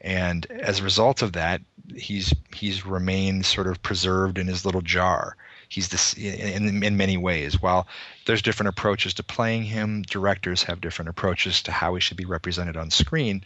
[0.00, 1.60] And as a result of that,
[1.96, 5.36] he's he's remained sort of preserved in his little jar.
[5.68, 7.60] He's this in in many ways.
[7.60, 7.88] While
[8.26, 12.24] there's different approaches to playing him, directors have different approaches to how he should be
[12.24, 13.42] represented on screen.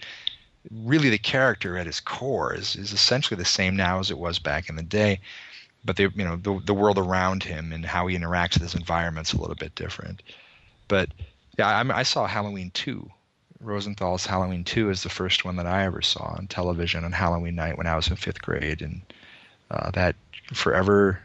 [0.70, 4.38] Really, the character at his core is is essentially the same now as it was
[4.38, 5.20] back in the day,
[5.84, 8.74] but the you know the the world around him and how he interacts with his
[8.74, 10.22] environment's a little bit different.
[10.86, 11.08] But
[11.58, 13.10] yeah, I, I saw Halloween two
[13.62, 17.54] Rosenthal's Halloween 2 is the first one that I ever saw on television on Halloween
[17.54, 18.82] night when I was in fifth grade.
[18.82, 19.02] And
[19.70, 20.16] uh, that
[20.52, 21.20] forever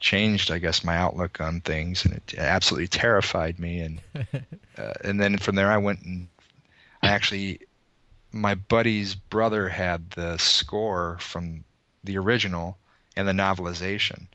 [0.00, 2.04] changed, I guess, my outlook on things.
[2.04, 3.80] And it absolutely terrified me.
[3.80, 4.00] And,
[4.78, 6.28] uh, and then from there, I went and
[7.02, 7.60] I actually,
[8.32, 11.64] my buddy's brother had the score from
[12.02, 12.78] the original
[13.16, 14.26] and the novelization.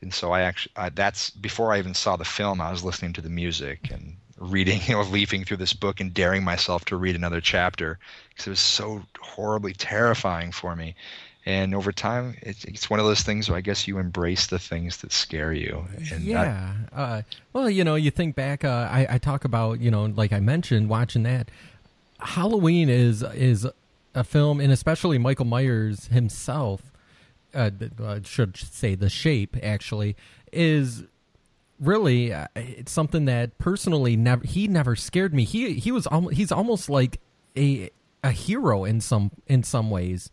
[0.00, 3.12] And so I actually, I, that's before I even saw the film, I was listening
[3.14, 7.16] to the music and reading, know, leafing through this book and daring myself to read
[7.16, 7.98] another chapter
[8.30, 10.94] because it was so horribly terrifying for me.
[11.48, 14.58] And over time, it's, it's one of those things where I guess you embrace the
[14.58, 15.86] things that scare you.
[16.12, 16.74] And yeah.
[16.92, 17.22] I, uh,
[17.52, 18.64] well, you know, you think back.
[18.64, 21.48] Uh, I, I talk about, you know, like I mentioned, watching that.
[22.18, 23.68] Halloween is is
[24.14, 26.90] a film, and especially Michael Myers himself.
[27.54, 27.70] Uh,
[28.02, 30.16] I should say the shape actually
[30.52, 31.04] is
[31.80, 35.44] really uh, it's something that personally never he never scared me.
[35.44, 37.20] He he was he's almost like
[37.56, 37.90] a
[38.22, 40.30] a hero in some in some ways.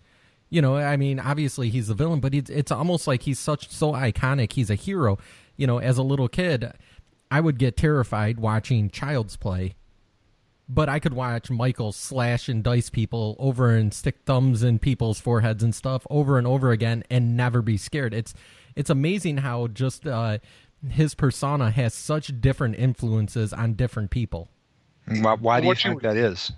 [0.50, 3.70] You know, I mean, obviously he's the villain, but it's it's almost like he's such
[3.70, 4.54] so iconic.
[4.54, 5.18] He's a hero.
[5.58, 6.72] You know, as a little kid,
[7.32, 9.76] I would get terrified watching Child's Play,
[10.70, 15.20] but I could watch Michael slash and dice people over and stick thumbs in people's
[15.20, 18.14] foreheads and stuff over and over again and never be scared.
[18.14, 18.34] It's
[18.76, 20.40] it's amazing how just uh,
[20.90, 24.50] his persona has such different influences on different people.
[25.06, 26.52] Why, why do you think that is?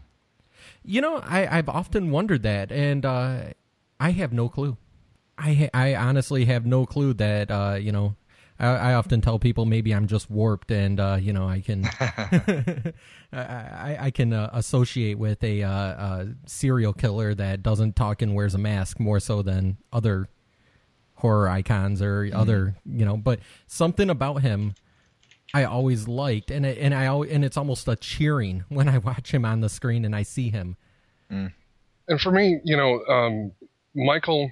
[0.84, 3.46] You know, I, I've often wondered that, and uh,
[4.00, 4.78] I have no clue.
[5.38, 8.16] I I honestly have no clue that uh, you know.
[8.58, 11.86] I, I often tell people maybe I'm just warped, and uh, you know I can
[12.00, 12.94] I,
[13.34, 18.34] I, I can uh, associate with a, uh, uh serial killer that doesn't talk and
[18.34, 20.30] wears a mask more so than other
[21.16, 23.18] horror icons or other you know.
[23.18, 24.76] But something about him
[25.56, 28.98] I always liked, and it, and I al- and it's almost a cheering when I
[28.98, 30.76] watch him on the screen and I see him.
[32.10, 33.52] and for me, you know, um,
[33.96, 34.52] Michael,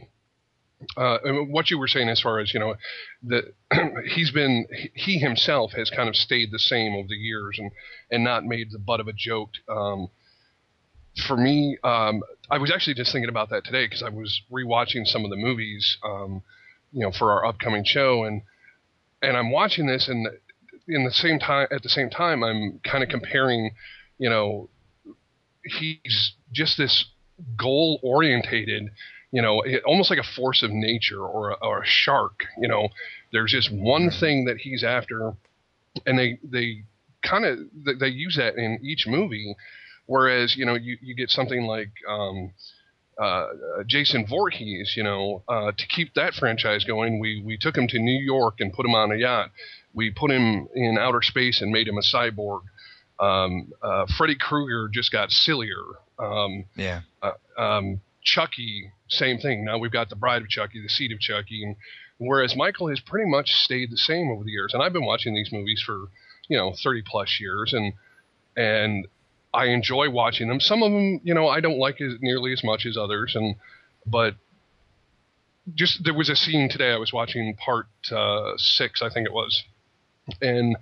[0.97, 2.75] uh, and what you were saying as far as you know,
[3.23, 3.53] that
[4.15, 7.71] he's been he himself has kind of stayed the same over the years and
[8.09, 9.51] and not made the butt of a joke.
[9.67, 10.07] Um,
[11.27, 15.05] for me, um, I was actually just thinking about that today because I was rewatching
[15.05, 16.41] some of the movies, um,
[16.91, 18.41] you know, for our upcoming show, and
[19.21, 20.27] and I'm watching this, and
[20.87, 23.71] in the same time, at the same time, I'm kind of comparing,
[24.17, 24.69] you know,
[25.63, 27.05] he's just this
[27.57, 28.89] goal orientated
[29.31, 32.67] you know it, almost like a force of nature or a, or a shark you
[32.67, 32.87] know.
[33.31, 35.33] There's just one thing that he's after
[36.05, 36.83] and they they
[37.23, 39.55] kind of they, they use that in each movie
[40.05, 42.53] whereas you know you, you get something like um,
[43.21, 43.47] uh,
[43.85, 47.99] Jason Voorhees, you know, uh, to keep that franchise going, we we took him to
[47.99, 49.51] New York and put him on a yacht.
[49.93, 52.61] We put him in outer space and made him a cyborg.
[53.19, 55.83] Um, uh, Freddy Krueger just got sillier.
[56.17, 57.01] Um, Yeah.
[57.21, 59.65] uh, um, Chucky, same thing.
[59.65, 61.75] Now we've got the Bride of Chucky, the Seed of Chucky, and
[62.17, 64.73] whereas Michael has pretty much stayed the same over the years.
[64.73, 66.07] And I've been watching these movies for
[66.47, 67.93] you know 30 plus years, and
[68.57, 69.07] and
[69.53, 70.59] I enjoy watching them.
[70.59, 73.55] Some of them, you know, I don't like as nearly as much as others, and
[74.05, 74.35] but
[75.75, 79.33] just there was a scene today I was watching part uh, six, I think it
[79.33, 79.63] was,
[80.41, 80.75] and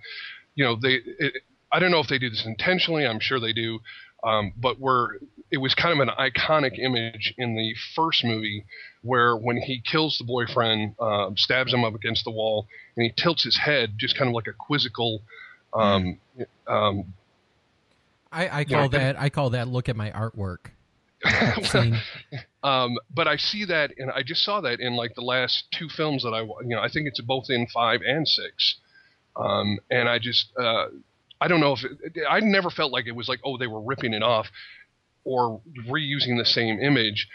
[0.56, 1.00] you know they.
[1.20, 3.06] It, I don't know if they do this intentionally.
[3.06, 3.80] I'm sure they do,
[4.26, 5.20] um, but where
[5.52, 8.66] it was kind of an iconic image in the first movie,
[9.04, 13.14] where when he kills the boyfriend, uh, stabs him up against the wall, and he
[13.22, 15.22] tilts his head, just kind of like a quizzical.
[15.74, 16.20] Um,
[16.68, 17.14] um,
[18.32, 20.72] I, I call that I call that look at my artwork.
[22.64, 25.90] Um, but I see that, and I just saw that in like the last two
[25.90, 28.76] films that I, you know, I think it's both in five and six.
[29.36, 30.88] Um, and I just, uh,
[31.40, 33.82] I don't know if it, I never felt like it was like, oh, they were
[33.82, 34.48] ripping it off
[35.24, 37.28] or reusing the same image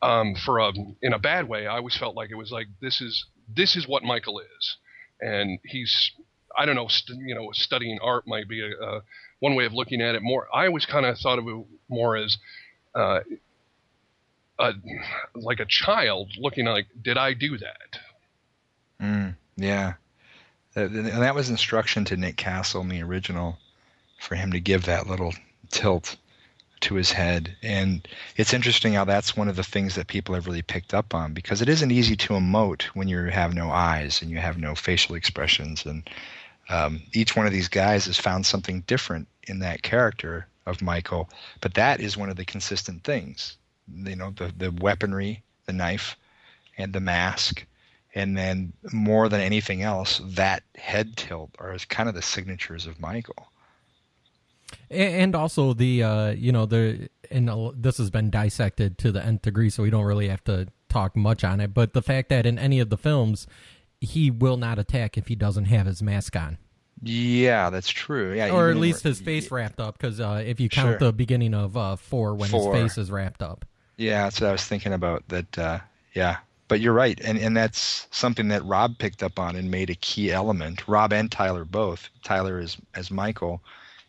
[0.00, 1.66] um, for a in a bad way.
[1.66, 4.76] I always felt like it was like this is this is what Michael is,
[5.20, 6.10] and he's
[6.56, 9.02] I don't know, st- you know, studying art might be a, a
[9.40, 10.22] one way of looking at it.
[10.22, 12.38] More, I always kind of thought of it more as
[12.94, 13.20] uh,
[14.58, 14.72] a
[15.34, 17.98] like a child looking like, did I do that?
[19.00, 19.94] Mm, yeah.
[20.76, 23.58] And that was instruction to Nick Castle in the original
[24.18, 25.32] for him to give that little
[25.70, 26.16] tilt
[26.80, 27.56] to his head.
[27.62, 31.14] And it's interesting how that's one of the things that people have really picked up
[31.14, 34.58] on because it isn't easy to emote when you have no eyes and you have
[34.58, 35.86] no facial expressions.
[35.86, 36.08] And
[36.68, 41.28] um, each one of these guys has found something different in that character of Michael.
[41.60, 43.56] But that is one of the consistent things.
[43.92, 46.16] You know, the, the weaponry, the knife,
[46.78, 47.66] and the mask
[48.14, 53.00] and then more than anything else, that head tilt are kind of the signatures of
[53.00, 53.48] Michael.
[54.90, 59.42] And also the uh, you know the and this has been dissected to the nth
[59.42, 61.74] degree, so we don't really have to talk much on it.
[61.74, 63.46] But the fact that in any of the films,
[64.04, 66.58] he will not attack if he doesn't have his mask on,
[67.02, 68.32] Yeah, that's true.
[68.34, 69.98] Yeah, or at least his face wrapped up.
[69.98, 70.98] Because uh, if you count Sure.
[70.98, 72.74] the beginning of uh, four, when Four.
[72.74, 73.64] his face is wrapped up,
[73.96, 75.26] Yeah, that's what I was thinking about.
[75.28, 75.78] That uh,
[76.14, 76.38] yeah,
[76.68, 79.94] but you're right, and and that's something that Rob picked up on and made a
[79.96, 80.86] key element.
[80.88, 82.08] Rob and Tyler both.
[82.22, 83.60] Tyler as as Michael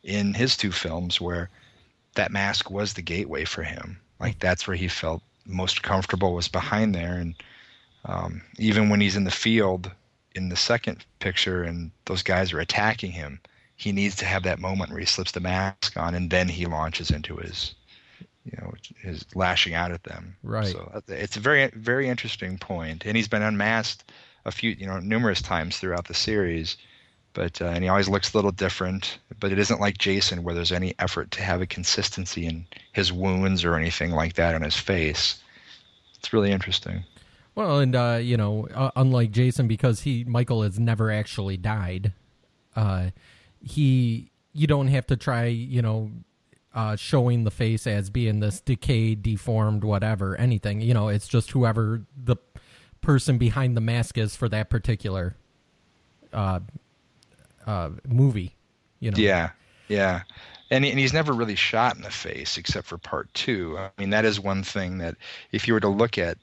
[0.04, 1.50] in his two films, where
[2.14, 4.00] that mask was the gateway for him.
[4.20, 7.36] Like that's where he felt most comfortable was behind there, and
[8.06, 9.92] um, even when he's in the field
[10.36, 13.40] in the second picture and those guys are attacking him,
[13.76, 16.66] he needs to have that moment where he slips the mask on and then he
[16.66, 17.76] launches into his
[18.46, 20.68] you know his lashing out at them Right.
[20.68, 23.00] so uh, it's a very very interesting point.
[23.00, 24.12] point and he's been unmasked
[24.46, 26.78] a few you know numerous times throughout the series
[27.36, 29.20] but uh, and he always looks a little different.
[29.40, 33.12] But it isn't like Jason, where there's any effort to have a consistency in his
[33.12, 35.44] wounds or anything like that on his face.
[36.18, 37.04] It's really interesting.
[37.56, 42.12] Well, and uh, you know, uh, unlike Jason, because he Michael has never actually died,
[42.76, 43.12] uh,
[43.62, 46.12] he you don't have to try, you know,
[46.74, 50.82] uh, showing the face as being this decayed, deformed, whatever, anything.
[50.82, 52.36] You know, it's just whoever the
[53.02, 55.36] person behind the mask is for that particular
[56.34, 56.60] uh,
[57.66, 58.56] uh, movie.
[59.00, 59.18] You know.
[59.18, 59.52] Yeah,
[59.88, 60.24] yeah.
[60.72, 63.78] And, and he's never really shot in the face except for part two.
[63.78, 65.16] I mean, that is one thing that
[65.52, 66.38] if you were to look at,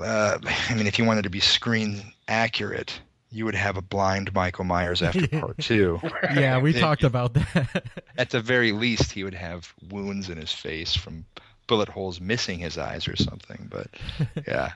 [0.00, 4.32] uh, I mean, if you wanted to be screen accurate, you would have a blind
[4.34, 6.00] Michael Myers after part two.
[6.34, 7.84] yeah, we talked about that.
[8.16, 11.24] At the very least, he would have wounds in his face from
[11.66, 13.68] bullet holes missing his eyes or something.
[13.70, 13.88] But
[14.46, 14.72] yeah,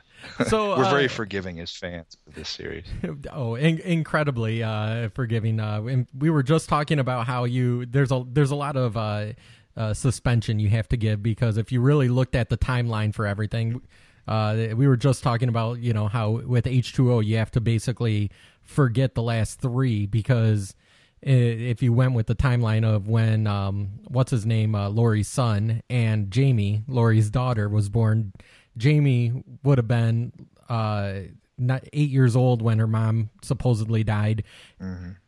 [0.47, 2.85] so we're very uh, forgiving as fans of this series.
[3.33, 5.59] Oh, in- incredibly uh, forgiving.
[5.59, 8.97] Uh, and we were just talking about how you there's a there's a lot of
[8.97, 9.33] uh,
[9.77, 13.27] uh, suspension you have to give because if you really looked at the timeline for
[13.27, 13.81] everything,
[14.29, 17.51] uh, we were just talking about you know how with H two O you have
[17.53, 18.31] to basically
[18.63, 20.75] forget the last three because
[21.21, 25.83] if you went with the timeline of when um, what's his name uh, Laurie's son
[25.89, 28.33] and Jamie Laurie's daughter was born,
[28.77, 30.33] Jamie would have been
[30.69, 31.13] uh,
[31.59, 34.43] not eight years old when her mom supposedly died,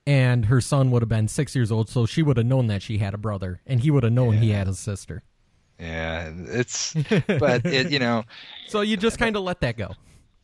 [0.06, 1.88] and her son would have been six years old.
[1.88, 4.34] So she would have known that she had a brother, and he would have known
[4.38, 5.22] he had a sister.
[5.84, 6.94] Yeah, it's
[7.38, 8.24] but it you know
[8.66, 9.94] So you just kind of let that go.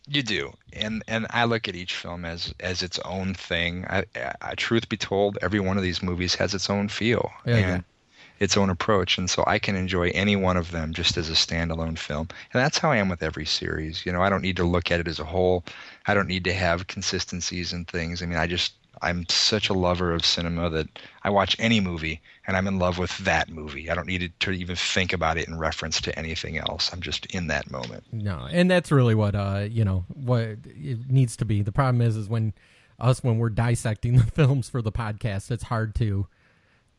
[0.09, 3.87] You do, and and I look at each film as as its own thing.
[3.88, 4.05] I,
[4.42, 7.85] I, truth be told, every one of these movies has its own feel Yeah, and
[7.85, 8.44] yeah.
[8.44, 11.35] its own approach, and so I can enjoy any one of them just as a
[11.35, 12.29] standalone film.
[12.53, 14.05] And that's how I am with every series.
[14.05, 15.64] You know, I don't need to look at it as a whole.
[16.07, 18.20] I don't need to have consistencies and things.
[18.22, 22.20] I mean, I just I'm such a lover of cinema that I watch any movie
[22.46, 23.90] and I'm in love with that movie.
[23.90, 26.90] I don't need to even think about it in reference to anything else.
[26.92, 28.04] I'm just in that moment.
[28.12, 31.62] No, and that's really what uh you know what it needs to be.
[31.62, 32.52] The problem is is when
[32.98, 36.26] us when we're dissecting the films for the podcast, it's hard to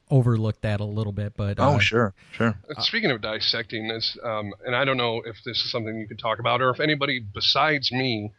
[0.10, 1.34] overlook that a little bit.
[1.38, 2.58] But uh, Oh, sure, sure.
[2.70, 6.08] Uh, Speaking of dissecting this, um, and I don't know if this is something you
[6.08, 8.32] could talk about, or if anybody besides me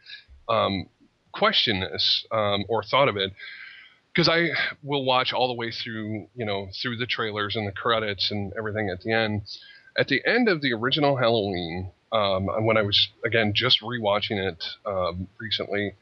[0.48, 0.86] um,
[1.32, 3.32] questioned this um, or thought of it,
[4.12, 4.50] because I
[4.82, 8.52] will watch all the way through, you know, through the trailers and the credits and
[8.56, 9.42] everything at the end.
[9.96, 14.64] At the end of the original Halloween, um, when I was again just rewatching it
[14.86, 15.94] um, recently,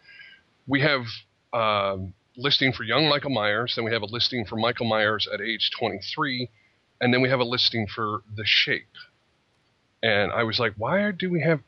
[0.67, 1.05] we have
[1.53, 5.41] um, listing for young Michael Myers, then we have a listing for Michael Myers at
[5.41, 6.49] age 23,
[7.01, 8.87] and then we have a listing for The Shape.
[10.03, 11.61] And I was like, why do we have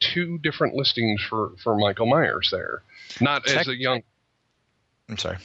[0.00, 2.82] two different listings for for Michael Myers there?
[3.20, 4.02] Not as a young.
[5.08, 5.38] I'm sorry.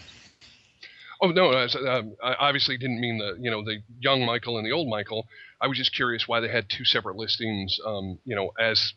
[1.21, 4.65] Oh no, as, um, I obviously didn't mean the you know the young Michael and
[4.65, 5.27] the old Michael.
[5.59, 7.79] I was just curious why they had two separate listings.
[7.85, 8.93] Um, you know, as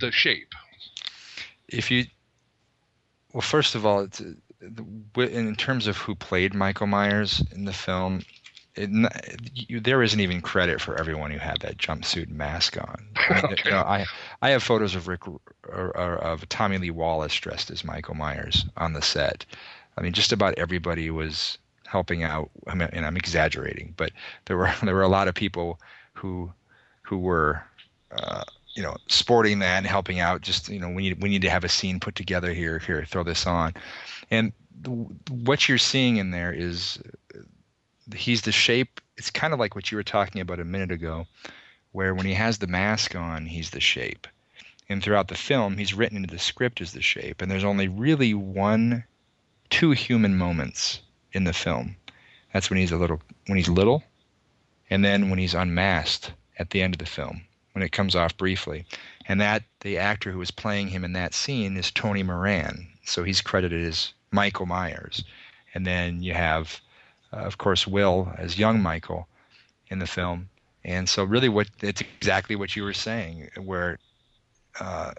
[0.00, 0.52] The Shape.
[1.68, 2.06] if you
[3.32, 7.72] well first of all it's uh, in terms of who played michael myers in the
[7.72, 8.22] film
[8.74, 8.90] it,
[9.54, 13.56] you, there isn't even credit for everyone who had that jumpsuit mask on I, mean,
[13.64, 14.06] you know, I,
[14.40, 18.64] I have photos of rick or, or of tommy lee wallace dressed as michael myers
[18.76, 19.44] on the set
[19.96, 24.12] i mean just about everybody was helping out I mean, and i'm exaggerating but
[24.46, 25.78] there were there were a lot of people
[26.14, 26.52] who
[27.02, 27.62] who were
[28.12, 30.40] uh, you know, sporting that and helping out.
[30.40, 32.78] Just you know, we need we need to have a scene put together here.
[32.78, 33.74] Here, throw this on,
[34.30, 34.52] and
[35.30, 36.98] what you're seeing in there is
[38.14, 39.00] he's the shape.
[39.16, 41.26] It's kind of like what you were talking about a minute ago,
[41.92, 44.26] where when he has the mask on, he's the shape,
[44.88, 47.40] and throughout the film, he's written into the script as the shape.
[47.40, 49.04] And there's only really one,
[49.70, 51.00] two human moments
[51.32, 51.96] in the film.
[52.52, 54.02] That's when he's a little when he's little,
[54.90, 58.36] and then when he's unmasked at the end of the film when it comes off
[58.36, 58.84] briefly.
[59.26, 62.88] And that the actor who was playing him in that scene is Tony Moran.
[63.04, 65.24] So he's credited as Michael Myers.
[65.74, 66.80] And then you have,
[67.32, 69.28] of course, Will as young Michael
[69.88, 70.48] in the film.
[70.84, 73.98] And so really what it's exactly what you were saying, where
[74.80, 75.12] uh,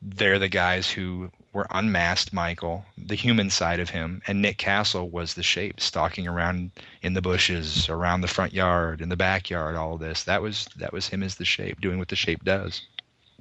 [0.00, 5.10] they're the guys who were unmasked Michael, the human side of him, and Nick Castle
[5.10, 6.70] was the shape stalking around
[7.02, 10.24] in the bushes, around the front yard, in the backyard, all this.
[10.24, 12.82] That was that was him as the shape, doing what the shape does.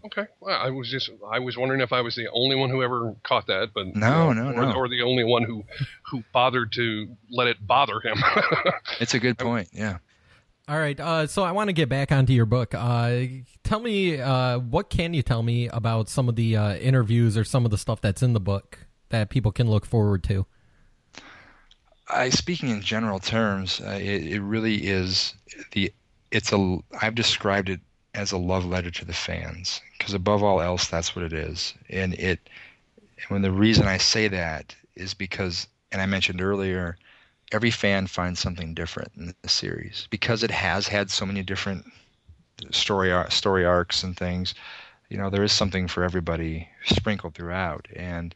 [0.06, 2.82] Okay, well, I was just I was wondering if I was the only one who
[2.84, 4.74] ever caught that, but No, no, or, no.
[4.74, 5.64] or the only one who
[6.10, 8.18] who bothered to let it bother him.
[9.00, 9.70] It's a good point.
[9.72, 9.98] Yeah.
[10.68, 12.74] All right, uh, so I want to get back onto your book.
[12.74, 13.24] Uh,
[13.64, 17.44] tell me, uh, what can you tell me about some of the uh, interviews or
[17.44, 18.78] some of the stuff that's in the book
[19.10, 20.46] that people can look forward to?
[22.08, 25.34] I speaking in general terms, uh, it, it really is
[25.72, 25.92] the
[26.32, 27.80] it's a I've described it
[28.14, 31.74] as a love letter to the fans because above all else that's what it is.
[31.90, 32.40] And it
[33.30, 36.98] when the reason I say that is because and I mentioned earlier
[37.52, 40.08] every fan finds something different in the series.
[40.10, 41.86] Because it has had so many different
[42.72, 44.54] story story arcs and things
[45.10, 47.88] you know there is something for everybody sprinkled throughout.
[47.96, 48.34] And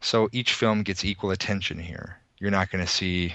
[0.00, 2.18] so each film gets equal attention here.
[2.38, 3.34] You're not going to see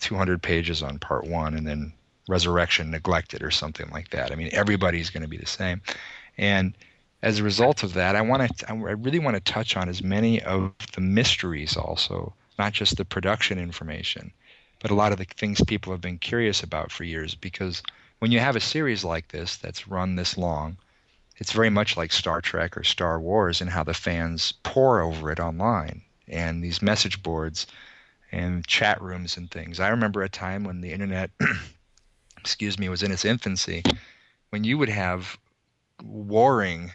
[0.00, 1.92] 200 pages on part 1 and then
[2.28, 4.30] resurrection neglected or something like that.
[4.30, 5.80] I mean, everybody's going to be the same.
[6.36, 6.74] And
[7.22, 10.02] as a result of that, I want to, I really want to touch on as
[10.02, 14.32] many of the mysteries also, not just the production information,
[14.80, 17.34] but a lot of the things people have been curious about for years.
[17.34, 17.82] Because
[18.20, 20.76] when you have a series like this that's run this long,
[21.38, 25.30] it's very much like Star Trek or Star Wars in how the fans pour over
[25.30, 27.66] it online and these message boards
[28.32, 29.80] and chat rooms and things.
[29.80, 31.30] I remember a time when the internet
[32.48, 33.82] excuse me, was in its infancy,
[34.48, 35.38] when you would have
[36.02, 36.92] warring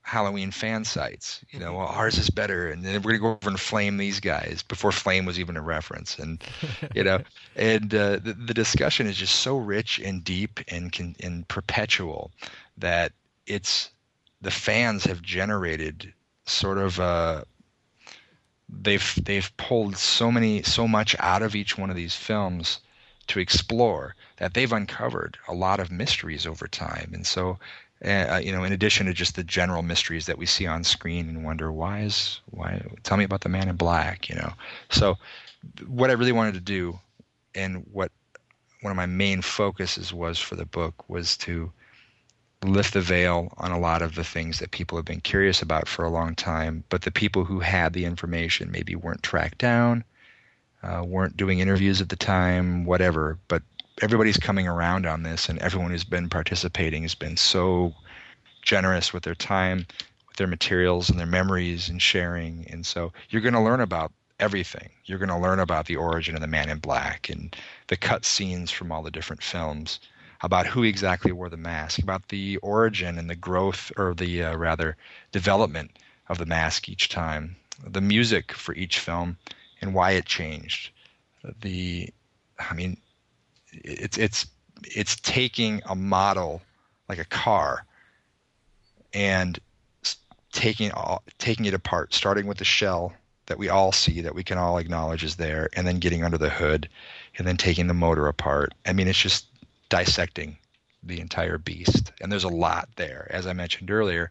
[0.00, 1.44] Halloween fan sites.
[1.50, 4.18] You know, well, ours is better, and then we're gonna go over and flame these
[4.18, 6.42] guys before flame was even a reference, and
[6.94, 7.20] you know,
[7.54, 12.30] and uh, the, the discussion is just so rich and deep and can, and perpetual
[12.78, 13.12] that
[13.46, 13.90] it's
[14.40, 16.14] the fans have generated
[16.46, 17.42] sort of uh,
[18.70, 22.80] they've they've pulled so many so much out of each one of these films
[23.26, 27.12] to explore that they've uncovered a lot of mysteries over time.
[27.14, 27.60] And so,
[28.04, 31.28] uh, you know, in addition to just the general mysteries that we see on screen
[31.28, 34.52] and wonder why is why tell me about the man in black, you know.
[34.90, 35.16] So
[35.86, 36.98] what I really wanted to do
[37.54, 38.10] and what
[38.80, 41.70] one of my main focuses was for the book was to
[42.64, 45.86] lift the veil on a lot of the things that people have been curious about
[45.86, 50.02] for a long time, but the people who had the information maybe weren't tracked down
[50.82, 53.38] uh, weren't doing interviews at the time, whatever.
[53.48, 53.62] But
[54.02, 57.94] everybody's coming around on this, and everyone who's been participating has been so
[58.60, 59.86] generous with their time,
[60.28, 62.66] with their materials, and their memories and sharing.
[62.68, 64.90] And so you're going to learn about everything.
[65.04, 67.54] You're going to learn about the origin of the Man in Black and
[67.86, 70.00] the cut scenes from all the different films,
[70.40, 74.56] about who exactly wore the mask, about the origin and the growth, or the uh,
[74.56, 74.96] rather
[75.30, 75.96] development
[76.28, 77.54] of the mask each time,
[77.86, 79.36] the music for each film
[79.80, 80.90] and why it changed.
[81.60, 82.08] The,
[82.58, 82.96] I mean,
[83.72, 84.46] it's it's
[84.84, 86.62] it's taking a model
[87.08, 87.84] like a car
[89.14, 89.58] and
[90.52, 93.12] taking all, taking it apart, starting with the shell
[93.46, 96.38] that we all see, that we can all acknowledge is there, and then getting under
[96.38, 96.88] the hood,
[97.36, 98.72] and then taking the motor apart.
[98.86, 99.46] I mean, it's just
[99.88, 100.56] dissecting
[101.02, 103.26] the entire beast, and there's a lot there.
[103.30, 104.30] As I mentioned earlier,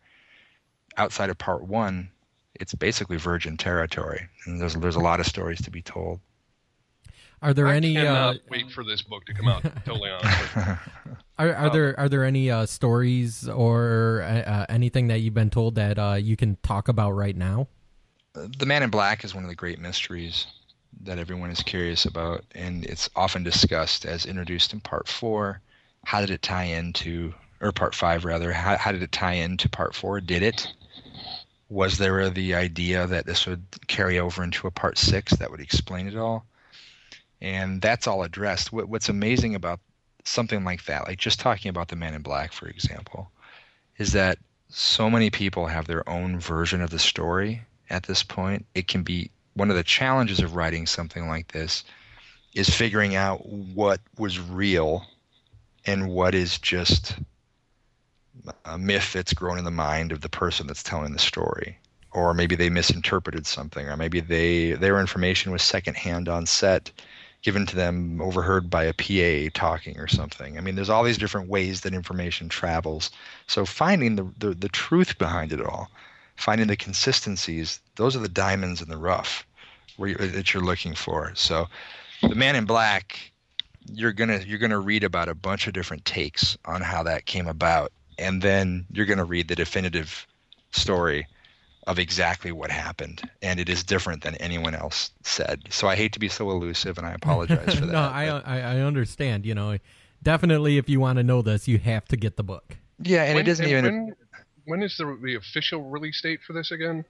[0.98, 2.10] outside of part one,
[2.56, 6.20] it's basically virgin territory, and there's there's a lot of stories to be told.
[7.42, 7.94] Are there I any?
[7.96, 9.64] cannot Uh, wait for this book to come out.
[9.86, 10.56] totally honest.
[11.40, 15.50] are are there are there any uh, stories or uh, uh, anything that you've been
[15.50, 17.68] told that uh, you can talk about right now?
[18.34, 20.48] The Man in Black is one of the great mysteries
[21.04, 25.62] that everyone is curious about, and it's often discussed as introduced in Part Four.
[26.06, 28.52] How did it tie into, or Part Five rather?
[28.54, 30.22] How, how did it tie into Part Four?
[30.22, 30.68] Did it?
[31.70, 35.62] Was there the idea that this would carry over into a Part Six that would
[35.62, 36.46] explain it all?
[37.42, 38.72] And that's all addressed.
[38.72, 39.80] What, what's amazing about
[40.24, 43.32] something like that, like just talking about the Man in Black, for example,
[43.98, 44.38] is that
[44.70, 48.66] so many people have their own version of the story at this point.
[48.76, 51.84] It can be one of the challenges of writing something like this
[52.54, 55.06] is figuring out what was real
[55.86, 57.16] and what is just
[58.66, 61.78] a myth that's grown in the mind of the person that's telling the story
[62.14, 66.92] or maybe they misinterpreted something or maybe they their information was secondhand on set
[67.42, 70.58] given to them overheard by a PA talking or something.
[70.58, 73.10] I mean, there's all these different ways that information travels.
[73.48, 75.90] So finding the, the, the truth behind it all,
[76.36, 79.46] finding the consistencies, those are the diamonds in the rough
[79.98, 81.32] where you, that you're looking for.
[81.36, 81.68] So
[82.22, 83.32] the man in black,
[83.92, 87.48] you're gonna you're gonna read about a bunch of different takes on how that came
[87.48, 90.28] about, and then you're gonna read the definitive
[90.72, 91.28] story
[91.88, 95.64] of exactly what happened, and it is different than anyone else said.
[95.70, 97.92] So I hate to be so elusive, and I apologize for that.
[97.92, 99.46] no, I, I I understand.
[99.46, 99.78] You know,
[100.22, 102.78] definitely, if you want to know this, you have to get the book.
[103.00, 103.94] Yeah, and when, it doesn't and even.
[104.06, 104.16] When,
[104.66, 107.04] when is the, the official release date for this again?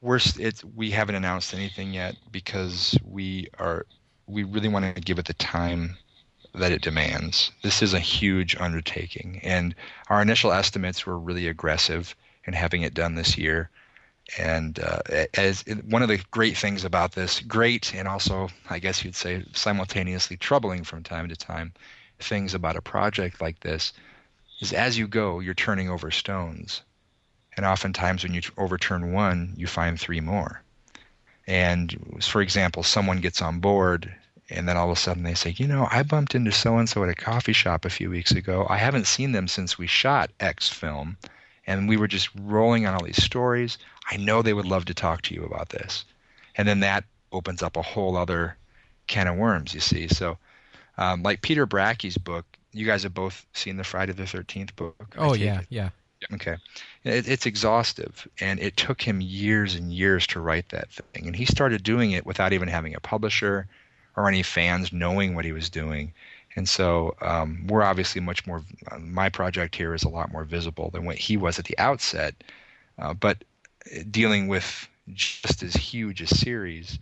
[0.00, 3.86] We're it's we haven't announced anything yet because we are
[4.26, 5.96] we really want to give it the time
[6.54, 7.50] that it demands.
[7.62, 9.74] This is a huge undertaking, and
[10.08, 12.16] our initial estimates were really aggressive
[12.46, 13.70] in having it done this year
[14.38, 15.00] And uh,
[15.34, 19.44] as one of the great things about this, great and also I guess you'd say
[19.52, 21.72] simultaneously troubling from time to time,
[22.18, 23.92] things about a project like this
[24.60, 26.82] is as you go, you're turning over stones.
[27.56, 30.62] And oftentimes, when you overturn one, you find three more.
[31.46, 34.12] And for example, someone gets on board,
[34.50, 36.88] and then all of a sudden they say, You know, I bumped into so and
[36.88, 38.66] so at a coffee shop a few weeks ago.
[38.68, 41.16] I haven't seen them since we shot X film,
[41.66, 43.78] and we were just rolling on all these stories.
[44.10, 46.04] I know they would love to talk to you about this.
[46.56, 48.56] And then that opens up a whole other
[49.06, 50.08] can of worms, you see.
[50.08, 50.38] So,
[50.96, 55.14] um, like Peter Bracke's book, you guys have both seen the Friday the Thirteenth book.
[55.18, 55.90] Oh yeah, yeah.
[56.32, 56.56] Okay,
[57.02, 61.26] it, it's exhaustive, and it took him years and years to write that thing.
[61.26, 63.66] And he started doing it without even having a publisher
[64.16, 66.12] or any fans knowing what he was doing.
[66.56, 68.62] And so um, we're obviously much more.
[68.98, 72.34] My project here is a lot more visible than what he was at the outset,
[72.98, 73.44] uh, but
[74.10, 76.98] dealing with just as huge a series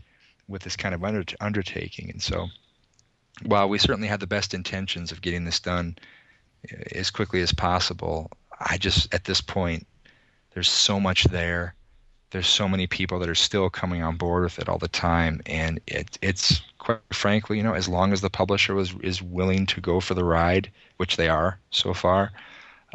[0.48, 2.48] with this kind of under, undertaking, and so
[3.44, 5.96] while we certainly had the best intentions of getting this done
[6.70, 8.30] uh, as quickly as possible,
[8.60, 9.86] I just at this point
[10.54, 11.74] there's so much there.
[12.32, 15.42] There's so many people that are still coming on board with it all the time,
[15.46, 19.66] and it, it's quite frankly, you know, as long as the publisher was is willing
[19.66, 22.32] to go for the ride, which they are so far,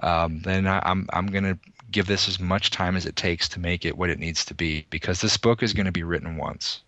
[0.04, 1.58] um, then I, I'm I'm gonna
[1.92, 4.54] give this as much time as it takes to make it what it needs to
[4.54, 6.82] be because this book is going to be written once.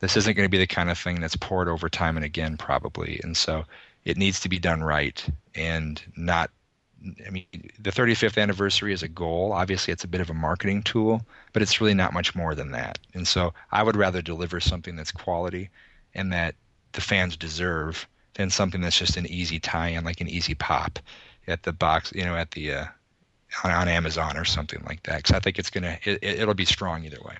[0.00, 2.56] This isn't going to be the kind of thing that's poured over time and again
[2.56, 3.64] probably and so
[4.04, 6.50] it needs to be done right and not
[7.26, 7.46] i mean
[7.78, 9.52] the 35th anniversary is a goal.
[9.52, 11.22] Obviously it's a bit of a marketing tool
[11.52, 12.98] but it's really not much more than that.
[13.14, 15.70] And so i would rather deliver something that's quality
[16.14, 16.54] and that
[16.92, 20.98] the fans deserve than something that's just an easy tie-in like an easy pop
[21.46, 22.84] at the box you know at the uh,
[23.64, 25.18] on, on amazon or something like that.
[25.18, 27.36] Because i think it's gonna it, it'll be strong either way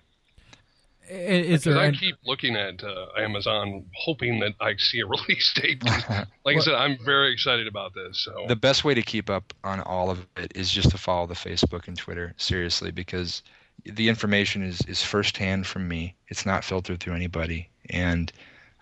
[1.11, 1.79] is there?
[1.79, 5.85] I keep looking at uh, Amazon, hoping that I see a release date.
[5.85, 8.19] like well, I said, I'm very excited about this.
[8.19, 11.27] So the best way to keep up on all of it is just to follow
[11.27, 13.43] the Facebook and Twitter seriously, because
[13.85, 16.15] the information is is firsthand from me.
[16.29, 18.33] It's not filtered through anybody, and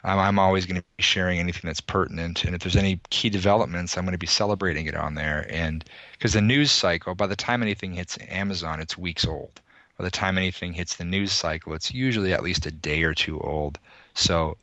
[0.04, 2.44] I'm, I'm always going to be sharing anything that's pertinent.
[2.44, 5.46] And if there's any key developments, I'm going to be celebrating it on there.
[5.50, 9.60] And because the news cycle, by the time anything hits Amazon, it's weeks old
[9.96, 13.14] by the time anything hits the news cycle, it's usually at least a day or
[13.14, 13.78] two old.
[14.14, 14.56] So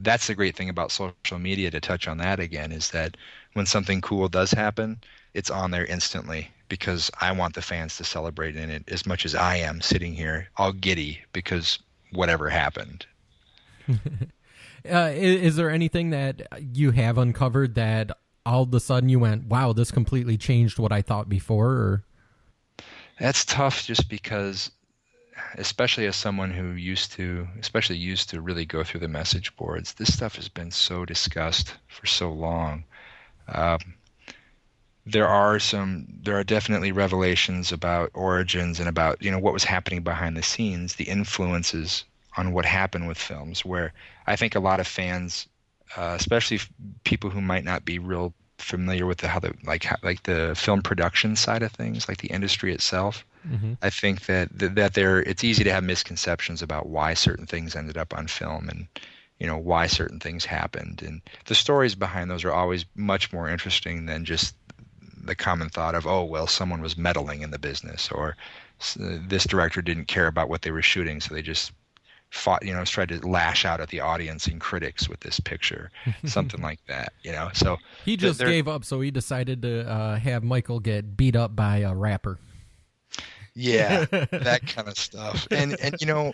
[0.00, 3.16] that's the great thing about social media to touch on that again is that
[3.54, 4.98] when something cool does happen,
[5.34, 9.24] it's on there instantly because I want the fans to celebrate in it as much
[9.24, 11.78] as I am sitting here all giddy because
[12.12, 13.06] whatever happened.
[13.88, 18.12] uh, is, is, there anything that you have uncovered that
[18.44, 21.70] all of a sudden you went, wow, this completely changed what I thought before?
[21.70, 22.04] Or?
[23.18, 24.70] That's tough just because
[25.56, 29.94] especially as someone who used to, especially used to really go through the message boards,
[29.94, 32.84] this stuff has been so discussed for so long.
[33.48, 33.78] Um,
[35.06, 39.64] there are some, there are definitely revelations about origins and about you know what was
[39.64, 42.04] happening behind the scenes, the influences
[42.36, 43.64] on what happened with films.
[43.64, 43.92] Where
[44.26, 45.48] I think a lot of fans,
[45.96, 46.60] uh, especially
[47.04, 50.54] people who might not be real familiar with the, how the like how, like the
[50.56, 53.74] film production side of things, like the industry itself, Mm-hmm.
[53.82, 57.96] I think that that there it's easy to have misconceptions about why certain things ended
[57.96, 58.86] up on film and
[59.38, 63.48] you know why certain things happened and the stories behind those are always much more
[63.48, 64.54] interesting than just
[65.24, 68.36] the common thought of oh well someone was meddling in the business or
[68.96, 71.72] this director didn't care about what they were shooting so they just
[72.30, 75.90] fought you know tried to lash out at the audience and critics with this picture
[76.24, 80.16] something like that you know so he just gave up so he decided to uh,
[80.16, 82.38] have michael get beat up by a rapper
[83.58, 85.48] yeah, that kind of stuff.
[85.50, 86.32] And and you know,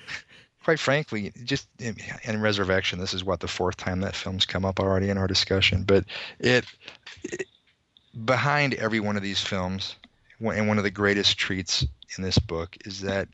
[0.63, 1.97] quite frankly, just in
[2.41, 5.85] Resurrection, this is what the fourth time that film's come up already in our discussion.
[5.85, 6.05] But
[6.39, 6.67] it,
[7.23, 7.47] it
[8.27, 9.97] behind every one of these films,
[10.39, 11.87] and one of the greatest treats
[12.19, 13.27] in this book is that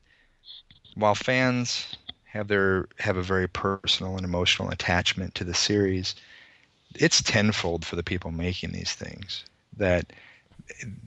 [0.94, 1.96] while fans
[2.32, 6.14] have their have a very personal and emotional attachment to the series,
[6.94, 9.44] it's tenfold for the people making these things.
[9.76, 10.12] That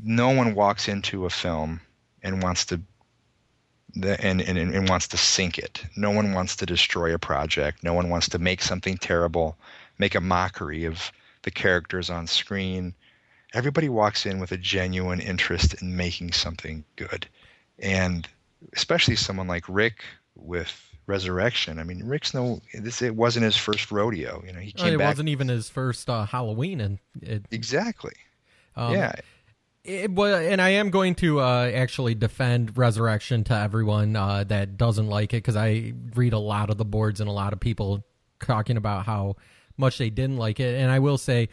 [0.04, 1.80] no one walks into a film
[2.24, 2.82] and wants to
[3.96, 5.86] and, and, and wants to sink it.
[5.96, 7.84] No one wants to destroy a project.
[7.84, 9.56] No one wants to make something terrible,
[10.00, 11.12] make a mockery of
[11.44, 12.96] the characters on screen.
[13.54, 17.28] Everybody walks in with a genuine interest in making something good.
[17.80, 18.28] And
[18.74, 20.04] especially someone like Rick
[20.36, 21.80] with Resurrection.
[21.80, 24.60] I mean, Rick's no this it wasn't his first rodeo, you know.
[24.60, 28.14] He came it back, wasn't even his first uh, Halloween and it, Exactly.
[28.76, 29.14] Um, yeah
[29.84, 34.78] It, well, and I am going to uh, actually defend Resurrection to everyone uh, that
[34.78, 37.60] doesn't like it because I read a lot of the boards and a lot of
[37.60, 38.04] people
[38.40, 39.36] talking about how
[39.78, 40.76] much they didn't like it.
[40.80, 41.50] And I will say,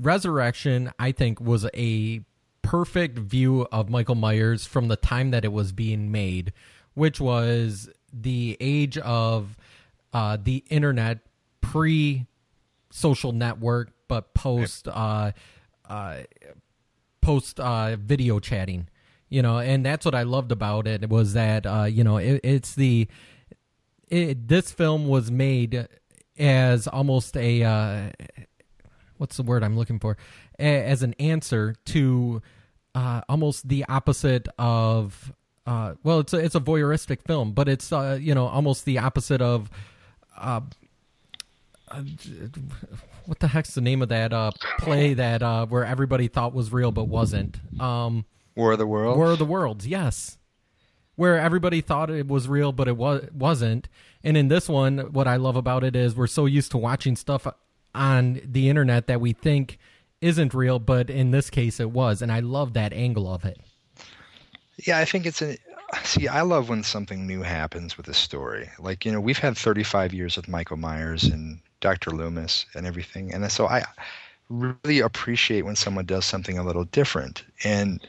[0.00, 2.24] Resurrection, I think, was a
[2.62, 6.52] perfect view of Michael Myers from the time that it was being made,
[6.94, 7.88] which was
[8.22, 9.56] the age of
[10.12, 11.20] uh, the internet
[11.60, 12.26] pre
[12.90, 15.32] social network, but post uh,
[15.88, 16.18] uh,
[17.20, 18.88] post uh, video chatting.
[19.28, 22.40] You know, and that's what I loved about it was that uh, you know it,
[22.44, 23.08] it's the
[24.08, 25.88] it, this film was made
[26.38, 28.10] as almost a uh,
[29.16, 30.16] what's the word I'm looking for
[30.58, 32.42] a, as an answer to
[32.94, 35.32] uh, almost the opposite of
[35.66, 38.98] uh, well it's a, it's a voyeuristic film but it's uh, you know almost the
[38.98, 39.70] opposite of
[40.36, 40.60] uh,
[41.88, 42.02] uh,
[43.26, 46.72] what the heck's the name of that uh, play that uh, where everybody thought was
[46.72, 48.24] real but wasn't um,
[48.56, 49.16] War of the Worlds.
[49.16, 50.38] War of the Worlds, yes.
[51.16, 53.88] Where everybody thought it was real, but it was wasn't.
[54.22, 57.14] And in this one, what I love about it is we're so used to watching
[57.14, 57.46] stuff
[57.94, 59.78] on the internet that we think
[60.20, 62.20] isn't real, but in this case, it was.
[62.22, 63.60] And I love that angle of it.
[64.78, 65.56] Yeah, I think it's a.
[66.02, 68.68] See, I love when something new happens with a story.
[68.78, 72.10] Like, you know, we've had 35 years of Michael Myers and Dr.
[72.10, 73.32] Loomis and everything.
[73.32, 73.84] And so I
[74.48, 77.44] really appreciate when someone does something a little different.
[77.62, 78.04] And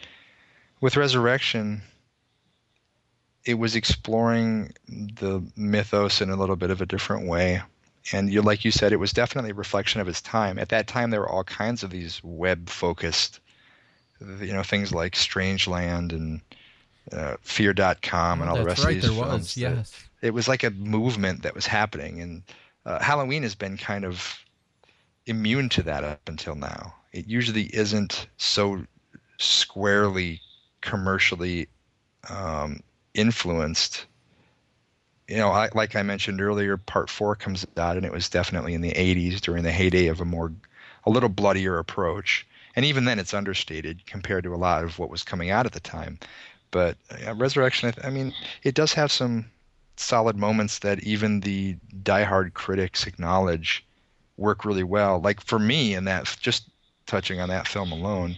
[0.81, 1.81] with Resurrection,
[3.43, 7.61] it was exploring the mythos in a little bit of a different way.
[8.11, 10.57] And you, like you said, it was definitely a reflection of its time.
[10.57, 13.39] At that time, there were all kinds of these web-focused,
[14.19, 16.41] you know, things like Strangeland and
[17.11, 19.41] uh, Fear.com and all the rest right, of these there films.
[19.41, 20.07] was, yes.
[20.21, 22.43] it was like a movement that was happening, and
[22.85, 24.39] uh, Halloween has been kind of
[25.25, 26.93] immune to that up until now.
[27.11, 28.83] It usually isn't so
[29.37, 30.41] squarely
[30.81, 31.67] commercially
[32.29, 32.81] um,
[33.13, 34.05] influenced.
[35.27, 38.73] You know, I, like I mentioned earlier, Part Four comes out, and it was definitely
[38.73, 40.51] in the '80s during the heyday of a more,
[41.05, 42.45] a little bloodier approach.
[42.75, 45.71] And even then, it's understated compared to a lot of what was coming out at
[45.71, 46.19] the time.
[46.75, 49.45] But uh, Resurrection, I mean, it does have some
[49.95, 53.85] solid moments that even the diehard critics acknowledge
[54.35, 55.21] work really well.
[55.21, 56.67] Like for me, in that just
[57.05, 58.35] touching on that film alone,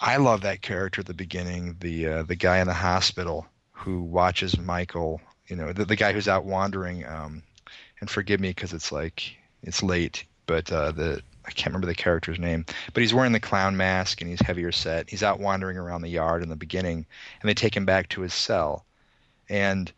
[0.00, 4.02] I love that character at the beginning, the uh, the guy in the hospital who
[4.02, 5.20] watches Michael.
[5.48, 7.04] You know, the, the guy who's out wandering.
[7.04, 7.42] Um,
[7.98, 11.94] and forgive me because it's like it's late, but uh, the I can't remember the
[11.94, 15.10] character's name, but he's wearing the clown mask and he's heavier set.
[15.10, 17.04] He's out wandering around the yard in the beginning,
[17.40, 18.84] and they take him back to his cell.
[19.48, 19.92] And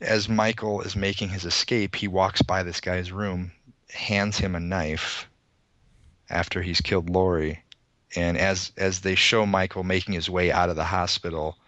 [0.00, 3.52] as Michael is making his escape, he walks by this guy's room,
[3.90, 5.28] hands him a knife
[6.28, 7.62] after he's killed Laurie.
[8.14, 11.58] And as as they show Michael making his way out of the hospital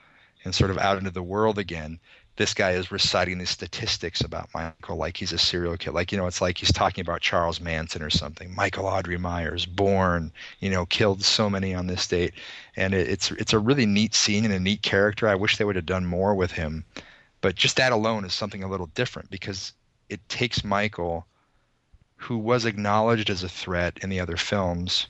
[0.45, 2.01] and sort of out into the world again,
[2.39, 5.97] this guy is reciting these statistics about Michael like he's a serial killer.
[5.97, 8.55] Like, you know, it's like he's talking about Charles Manson or something.
[8.55, 10.31] Michael Audrey Myers, born,
[10.61, 12.35] you know, killed so many on this date.
[12.77, 15.27] And it, it's it's a really neat scene and a neat character.
[15.27, 16.85] I wish they would have done more with him.
[17.41, 19.73] But just that alone is something a little different because
[20.09, 21.27] it takes Michael,
[22.19, 25.09] who was acknowledged as a threat in the other films,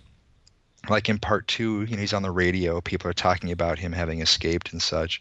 [0.89, 2.81] like in part two, you know, he's on the radio.
[2.81, 5.21] People are talking about him having escaped and such.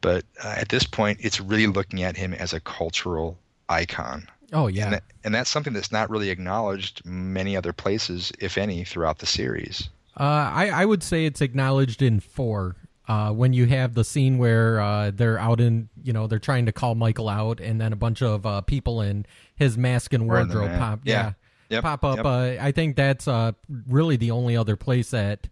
[0.00, 3.38] But uh, at this point, it's really looking at him as a cultural
[3.68, 4.28] icon.
[4.52, 8.58] Oh yeah, And, that, and that's something that's not really acknowledged many other places, if
[8.58, 9.88] any, throughout the series.
[10.18, 12.76] Uh, I, I would say it's acknowledged in four.
[13.06, 16.66] Uh, when you have the scene where uh, they're out in, you know, they're trying
[16.66, 19.24] to call Michael out, and then a bunch of uh, people in
[19.56, 21.32] his mask and wardrobe pop, Yeah.
[21.68, 22.16] yeah, Yep, pop up.
[22.18, 22.26] yep.
[22.26, 23.52] Uh, I think that's uh,
[23.88, 25.48] really the only other place that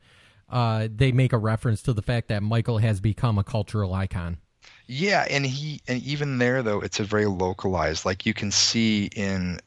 [0.50, 4.38] uh, they make a reference to the fact that Michael has become a cultural icon.
[4.86, 8.06] Yeah, and he and even there though, it's a very localized.
[8.06, 9.60] Like you can see in,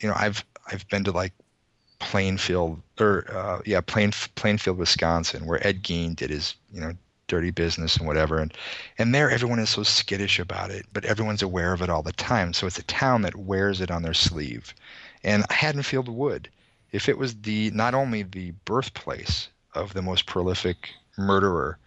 [0.00, 1.32] you know, I've I've been to like
[1.98, 6.92] Plainfield or uh, yeah, Plain Plainfield, Wisconsin, where Ed Gein did his you know
[7.28, 8.52] dirty business and whatever, and
[8.98, 12.12] and there everyone is so skittish about it, but everyone's aware of it all the
[12.12, 12.54] time.
[12.54, 14.74] So it's a town that wears it on their sleeve,
[15.22, 16.48] and Haddonfield would,
[16.92, 21.78] if it was the not only the birthplace of the most prolific murderer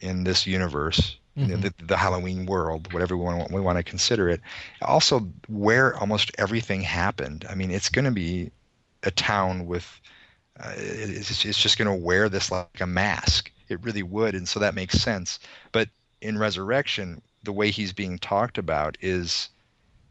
[0.00, 3.84] in this universe, you know, the, the Halloween world, whatever we want, we want to
[3.84, 4.40] consider it.
[4.82, 7.46] Also, where almost everything happened.
[7.48, 8.50] I mean, it's going to be
[9.04, 10.00] a town with.
[10.58, 13.50] Uh, it's, it's just going to wear this like a mask.
[13.68, 15.38] It really would, and so that makes sense.
[15.72, 15.88] But
[16.20, 19.48] in Resurrection, the way he's being talked about is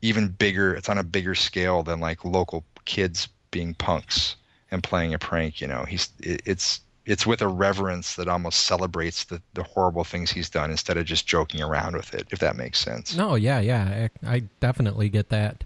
[0.02, 0.74] even bigger.
[0.74, 4.36] It's on a bigger scale than like local kids being punks
[4.72, 5.62] and playing a prank.
[5.62, 10.04] You know, he's it, it's it's with a reverence that almost celebrates the, the horrible
[10.04, 13.16] things he's done instead of just joking around with it, if that makes sense.
[13.16, 15.64] No, yeah, yeah, I, I definitely get that.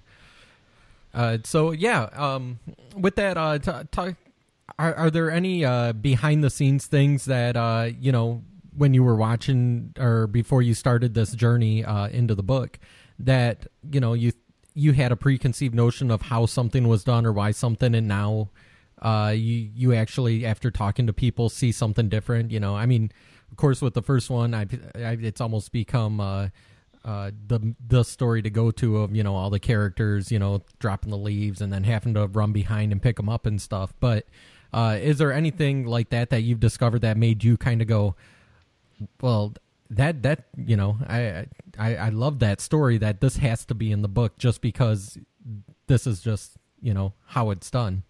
[1.14, 2.60] Uh, so yeah, um,
[2.96, 4.16] with that, uh, t- t-
[4.80, 8.42] are, are there any uh, behind the scenes things that uh, you know
[8.76, 12.80] when you were watching or before you started this journey uh, into the book
[13.20, 14.32] that you know you
[14.74, 18.50] you had a preconceived notion of how something was done or why something, and now
[19.04, 22.52] uh, you you actually after talking to people see something different.
[22.52, 23.12] You know, I mean,
[23.52, 26.20] of course, with the first one, I've, I've it's almost become.
[26.20, 26.48] Uh,
[27.06, 30.62] uh, the the story to go to of you know all the characters you know
[30.80, 33.94] dropping the leaves and then having to run behind and pick them up and stuff.
[34.00, 34.26] But
[34.72, 38.16] uh, is there anything like that that you've discovered that made you kind of go,
[39.20, 39.54] well,
[39.90, 41.48] that that you know I,
[41.78, 45.18] I I love that story that this has to be in the book just because
[45.88, 48.04] this is just you know how it's done.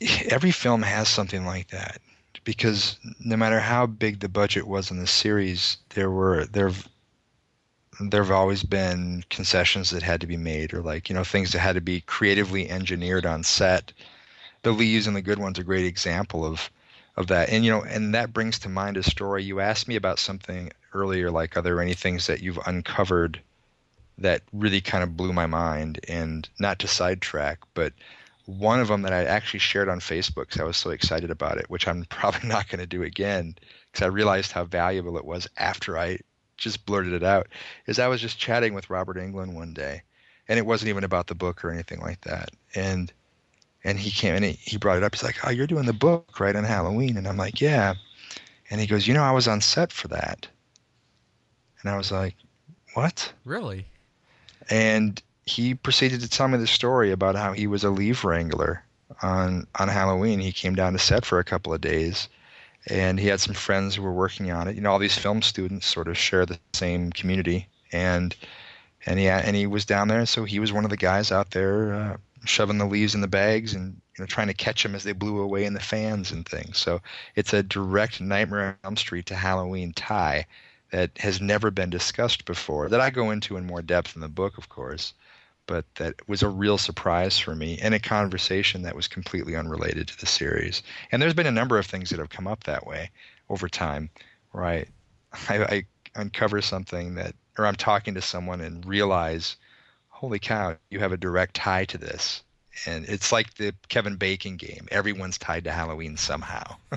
[0.28, 2.00] Every film has something like that
[2.44, 6.72] because no matter how big the budget was in the series, there were there
[8.00, 11.52] there have always been concessions that had to be made, or like you know things
[11.52, 13.92] that had to be creatively engineered on set.
[14.62, 16.70] The leaves and the good ones a great example of
[17.16, 19.44] of that, and you know, and that brings to mind a story.
[19.44, 23.40] You asked me about something earlier, like are there any things that you've uncovered
[24.18, 27.92] that really kind of blew my mind, and not to sidetrack, but
[28.46, 31.58] one of them that I actually shared on Facebook because I was so excited about
[31.58, 33.56] it, which I'm probably not going to do again
[33.90, 36.18] because I realized how valuable it was after I
[36.56, 37.48] just blurted it out.
[37.86, 40.02] Is I was just chatting with Robert Englund one day,
[40.48, 42.50] and it wasn't even about the book or anything like that.
[42.74, 43.12] And
[43.82, 45.14] and he came and he, he brought it up.
[45.14, 47.94] He's like, "Oh, you're doing the book right on Halloween," and I'm like, "Yeah."
[48.70, 50.48] And he goes, "You know, I was on set for that."
[51.80, 52.34] And I was like,
[52.94, 53.86] "What?" Really?
[54.70, 58.82] And he proceeded to tell me the story about how he was a leaf wrangler
[59.22, 60.40] on on Halloween.
[60.40, 62.28] He came down to set for a couple of days,
[62.86, 64.74] and he had some friends who were working on it.
[64.74, 68.34] You know, all these film students sort of share the same community, and
[69.04, 71.50] and he and he was down there, so he was one of the guys out
[71.50, 72.16] there uh,
[72.46, 75.12] shoving the leaves in the bags and you know trying to catch them as they
[75.12, 76.78] blew away in the fans and things.
[76.78, 77.02] So
[77.36, 80.46] it's a direct Nightmare on Elm Street to Halloween tie
[80.90, 82.88] that has never been discussed before.
[82.88, 85.12] That I go into in more depth in the book, of course
[85.66, 90.08] but that was a real surprise for me in a conversation that was completely unrelated
[90.08, 90.82] to the series.
[91.10, 93.10] And there's been a number of things that have come up that way
[93.48, 94.10] over time,
[94.52, 94.86] where I,
[95.48, 99.56] I, I uncover something that, or I'm talking to someone and realize,
[100.08, 102.42] holy cow, you have a direct tie to this.
[102.86, 104.88] And it's like the Kevin Bacon game.
[104.90, 106.76] Everyone's tied to Halloween somehow.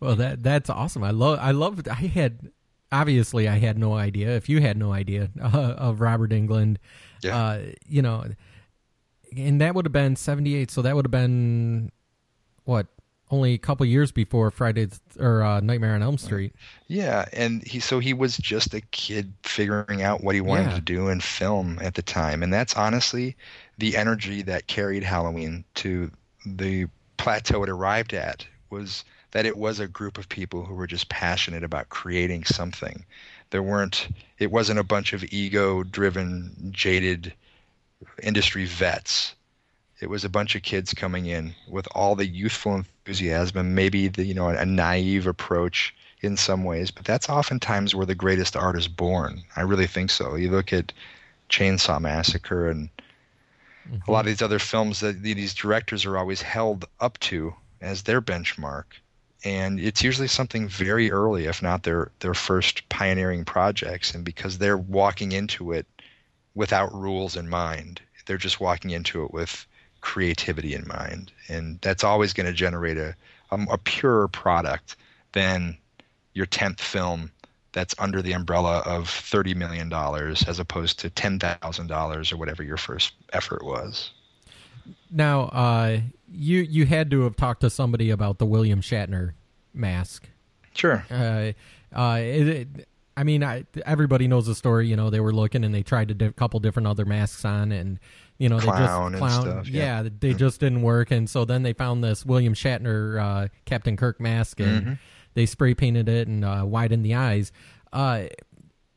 [0.00, 1.02] well, that that's awesome.
[1.02, 1.40] I love.
[1.40, 1.88] I love.
[1.88, 2.52] I had
[2.92, 4.30] obviously I had no idea.
[4.30, 6.76] If you had no idea uh, of Robert Englund,
[7.22, 7.36] yeah.
[7.36, 8.24] uh, you know,
[9.36, 10.70] and that would have been seventy eight.
[10.70, 11.92] So that would have been
[12.64, 12.86] what
[13.30, 14.88] only a couple years before Friday
[15.18, 16.52] or uh, Nightmare on Elm Street.
[16.88, 20.74] Yeah, and he so he was just a kid figuring out what he wanted yeah.
[20.76, 23.36] to do in film at the time, and that's honestly
[23.78, 26.10] the energy that carried Halloween to
[26.44, 26.86] the
[27.16, 31.08] plateau it arrived at was that it was a group of people who were just
[31.08, 33.04] passionate about creating something.
[33.50, 34.08] There weren't
[34.38, 37.32] it wasn't a bunch of ego driven, jaded
[38.22, 39.34] industry vets.
[40.00, 44.08] It was a bunch of kids coming in with all the youthful enthusiasm and maybe
[44.08, 48.56] the you know a naive approach in some ways, but that's oftentimes where the greatest
[48.56, 49.42] art is born.
[49.56, 50.34] I really think so.
[50.34, 50.92] You look at
[51.48, 52.90] Chainsaw Massacre and
[53.88, 54.10] mm-hmm.
[54.10, 58.02] a lot of these other films that these directors are always held up to as
[58.02, 58.84] their benchmark
[59.44, 64.14] and it's usually something very early, if not their their first pioneering projects.
[64.14, 65.86] And because they're walking into it
[66.54, 69.66] without rules in mind, they're just walking into it with
[70.00, 73.14] creativity in mind, and that's always going to generate a,
[73.50, 74.96] a a purer product
[75.32, 75.76] than
[76.34, 77.30] your tenth film
[77.72, 82.36] that's under the umbrella of thirty million dollars as opposed to ten thousand dollars or
[82.36, 84.10] whatever your first effort was.
[85.10, 86.00] Now, uh,
[86.32, 89.32] you you had to have talked to somebody about the William Shatner
[89.74, 90.28] mask.
[90.74, 91.04] Sure.
[91.10, 91.52] Uh,
[91.94, 94.88] uh, it, it, I mean, I, everybody knows the story.
[94.88, 97.72] You know, they were looking and they tried a di- couple different other masks on,
[97.72, 97.98] and
[98.38, 99.42] you know, clown they just clown.
[99.42, 100.02] Stuff, yeah.
[100.02, 100.02] yeah.
[100.02, 100.38] they mm-hmm.
[100.38, 104.60] just didn't work, and so then they found this William Shatner uh, Captain Kirk mask,
[104.60, 104.92] and mm-hmm.
[105.34, 107.52] they spray painted it and uh, widened the eyes.
[107.92, 108.24] Uh,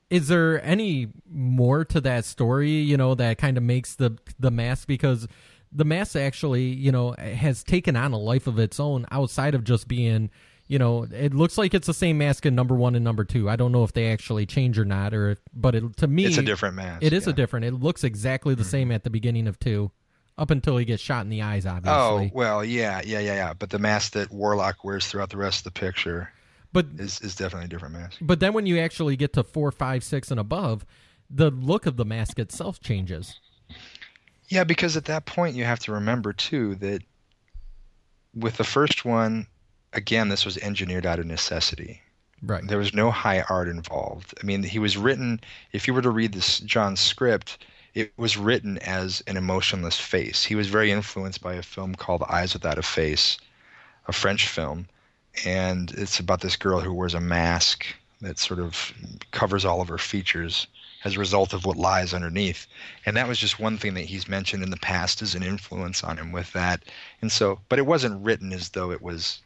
[0.10, 2.70] is there any more to that story?
[2.70, 5.28] You know, that kind of makes the the mask because
[5.74, 9.64] the mask actually, you know, has taken on a life of its own outside of
[9.64, 10.30] just being,
[10.68, 13.50] you know, it looks like it's the same mask in number one and number two.
[13.50, 16.26] I don't know if they actually change or not, or if, but it, to me,
[16.26, 17.04] it's a different mask.
[17.04, 17.32] It is yeah.
[17.32, 17.66] a different.
[17.66, 18.70] It looks exactly the mm-hmm.
[18.70, 19.92] same at the beginning of two.
[20.36, 21.92] Up until he gets shot in the eyes, Obviously.
[21.94, 23.54] Oh well, yeah, yeah, yeah, yeah.
[23.54, 26.32] But the mask that Warlock wears throughout the rest of the picture
[26.74, 28.18] but is is definitely a different mask.
[28.20, 30.86] but then when you actually get to four, five, six, and above,
[31.30, 33.40] the look of the mask itself changes.
[34.54, 37.02] Yeah, because at that point you have to remember too that
[38.36, 39.48] with the first one,
[39.94, 42.04] again, this was engineered out of necessity.
[42.44, 42.62] Right.
[42.68, 44.36] There was no high art involved.
[44.40, 45.42] I mean, he was written.
[45.72, 50.44] If you were to read this John's script, it was written as an emotionless face.
[50.44, 53.40] He was very influenced by a film called Eyes Without a Face,
[54.08, 54.86] a French film,
[55.46, 57.88] and it's about this girl who wears a mask
[58.22, 58.94] that sort of
[59.32, 60.68] covers all of her features
[61.04, 62.68] as a result of what lies underneath.
[63.06, 66.04] And that was just one thing that he's mentioned in the past as an influence
[66.04, 66.84] on him with that.
[67.22, 69.42] And so, but it wasn't written as though it was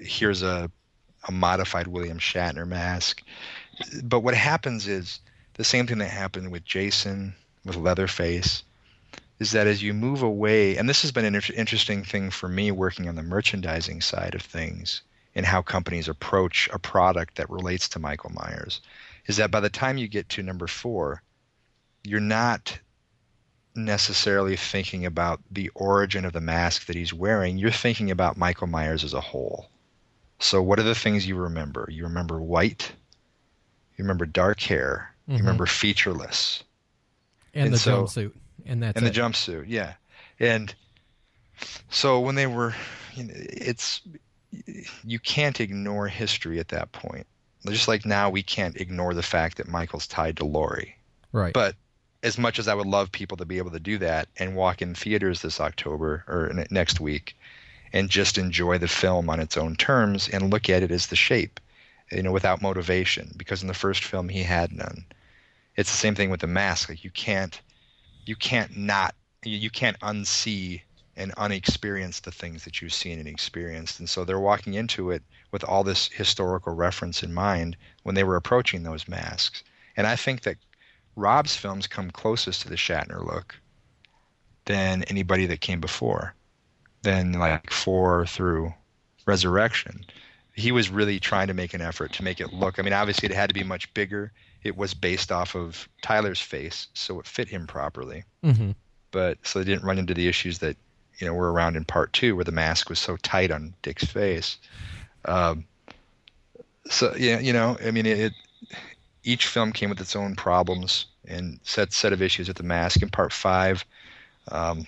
[0.00, 0.70] here's a
[1.28, 3.22] a modified William Shatner mask.
[4.02, 5.20] But what happens is
[5.54, 7.34] the same thing that happened with Jason,
[7.64, 8.62] with Leatherface,
[9.38, 12.48] is that as you move away, and this has been an inter- interesting thing for
[12.48, 15.02] me working on the merchandising side of things
[15.34, 18.80] and how companies approach a product that relates to Michael Myers,
[19.30, 21.22] is that by the time you get to number four,
[22.02, 22.76] you're not
[23.76, 27.56] necessarily thinking about the origin of the mask that he's wearing.
[27.56, 29.70] You're thinking about Michael Myers as a whole.
[30.40, 31.86] So, what are the things you remember?
[31.92, 32.90] You remember white,
[33.96, 35.38] you remember dark hair, you Mhm.
[35.40, 36.64] remember featureless,
[37.54, 38.32] And, And the so- jumpsuit.
[38.66, 39.94] And that's and the jumpsuit, yeah.
[40.40, 40.74] And
[41.88, 42.74] so when they were,
[43.14, 44.00] you know, it's
[45.04, 47.26] you can't ignore history at that point.
[47.66, 50.96] Just like now, we can't ignore the fact that Michael's tied to Laurie.
[51.32, 51.52] right.
[51.52, 51.76] But
[52.22, 54.82] as much as I would love people to be able to do that and walk
[54.82, 57.36] in theaters this October or next week
[57.92, 61.16] and just enjoy the film on its own terms and look at it as the
[61.16, 61.60] shape,
[62.12, 65.04] you know, without motivation, because in the first film he had none.
[65.76, 66.88] It's the same thing with the mask.
[66.88, 67.60] Like you can't,
[68.26, 70.82] you can't not, you, you can't unsee
[71.16, 73.98] and unexperience the things that you've seen and experienced.
[73.98, 75.22] And so they're walking into it
[75.52, 79.62] with all this historical reference in mind when they were approaching those masks.
[79.96, 80.56] And I think that
[81.16, 83.56] Rob's films come closest to the Shatner look
[84.64, 86.34] than anybody that came before,
[87.02, 88.72] than like four through
[89.26, 90.04] Resurrection.
[90.54, 92.78] He was really trying to make an effort to make it look.
[92.78, 94.32] I mean, obviously it had to be much bigger.
[94.62, 98.24] It was based off of Tyler's face, so it fit him properly.
[98.42, 98.72] hmm
[99.10, 100.76] But so they didn't run into the issues that
[101.18, 104.04] you know were around in part two, where the mask was so tight on Dick's
[104.04, 104.58] face.
[105.24, 105.64] Um,
[106.88, 108.32] so yeah, you know, I mean, it,
[109.22, 113.02] each film came with its own problems and set set of issues with the mask.
[113.02, 113.84] In part five,
[114.50, 114.86] um,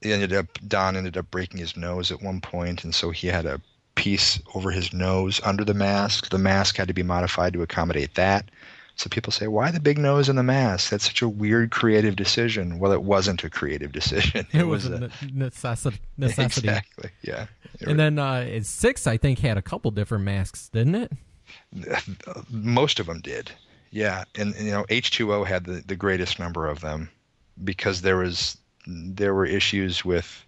[0.00, 3.28] he ended up Don ended up breaking his nose at one point, and so he
[3.28, 3.60] had a
[3.94, 6.30] piece over his nose under the mask.
[6.30, 8.50] The mask had to be modified to accommodate that.
[8.98, 10.90] So people say, why the big nose and the mask?
[10.90, 12.80] That's such a weird creative decision.
[12.80, 14.46] Well, it wasn't a creative decision.
[14.52, 16.68] It, was, a a necessi- necessity.
[16.68, 17.46] exactly yeah.
[17.80, 21.12] It And then uh, six, I think, had a couple different masks, didn't it?
[22.50, 23.50] most of them did
[23.90, 27.10] yeah and, and, you know h2o had the, the greatest number of them
[27.64, 30.44] because there was there were issues with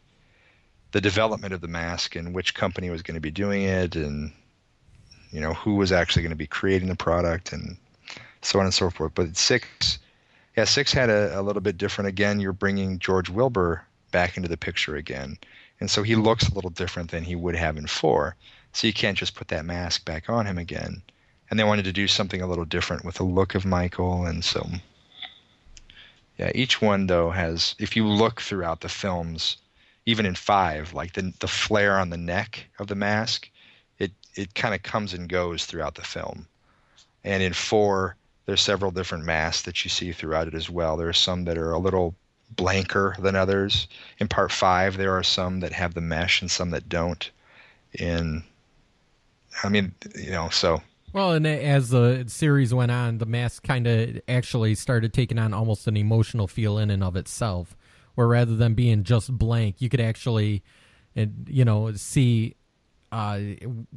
[0.92, 4.32] the development of the mask and which company was going to be doing it and
[5.30, 7.76] you know who was actually going to be creating the product and
[8.42, 9.98] so on and so forth but six
[10.56, 14.48] yeah six had a, a little bit different again you're bringing george wilbur back into
[14.48, 15.38] the picture again
[15.80, 18.36] and so he looks a little different than he would have in four
[18.72, 21.02] so you can't just put that mask back on him again.
[21.50, 24.44] And they wanted to do something a little different with the look of Michael, and
[24.44, 24.68] so
[26.38, 27.74] yeah, each one though has.
[27.78, 29.56] If you look throughout the films,
[30.06, 33.50] even in five, like the the flare on the neck of the mask,
[33.98, 36.46] it it kind of comes and goes throughout the film.
[37.24, 38.16] And in four,
[38.46, 40.96] there's several different masks that you see throughout it as well.
[40.96, 42.14] There are some that are a little
[42.56, 43.86] blanker than others.
[44.18, 47.30] In part five, there are some that have the mesh and some that don't.
[47.92, 48.42] In
[49.62, 50.82] I mean, you know, so
[51.12, 55.52] Well, and as the series went on, the mask kind of actually started taking on
[55.52, 57.76] almost an emotional feel in and of itself,
[58.14, 60.62] where rather than being just blank, you could actually,
[61.46, 62.54] you know, see
[63.12, 63.40] uh,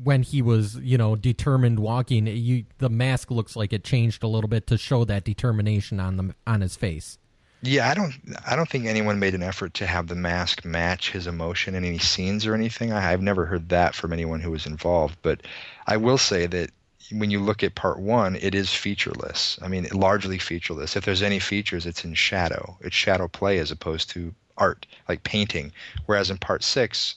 [0.04, 2.28] when he was, you know, determined walking.
[2.28, 6.18] You the mask looks like it changed a little bit to show that determination on
[6.18, 7.18] the on his face.
[7.62, 8.14] yeah, I don't,
[8.46, 11.86] I don't think anyone made an effort to have the mask match his emotion in
[11.86, 12.92] any scenes or anything.
[12.92, 15.18] I, I've never heard that from anyone who was involved.
[15.22, 15.42] But
[15.88, 16.72] I will say that
[17.12, 19.60] when you look at part one, it is featureless.
[19.62, 20.96] I mean, largely featureless.
[20.96, 22.78] If there's any features, it's in shadow.
[22.82, 25.72] It's shadow play as opposed to art, like painting.
[26.06, 27.16] Whereas in part six,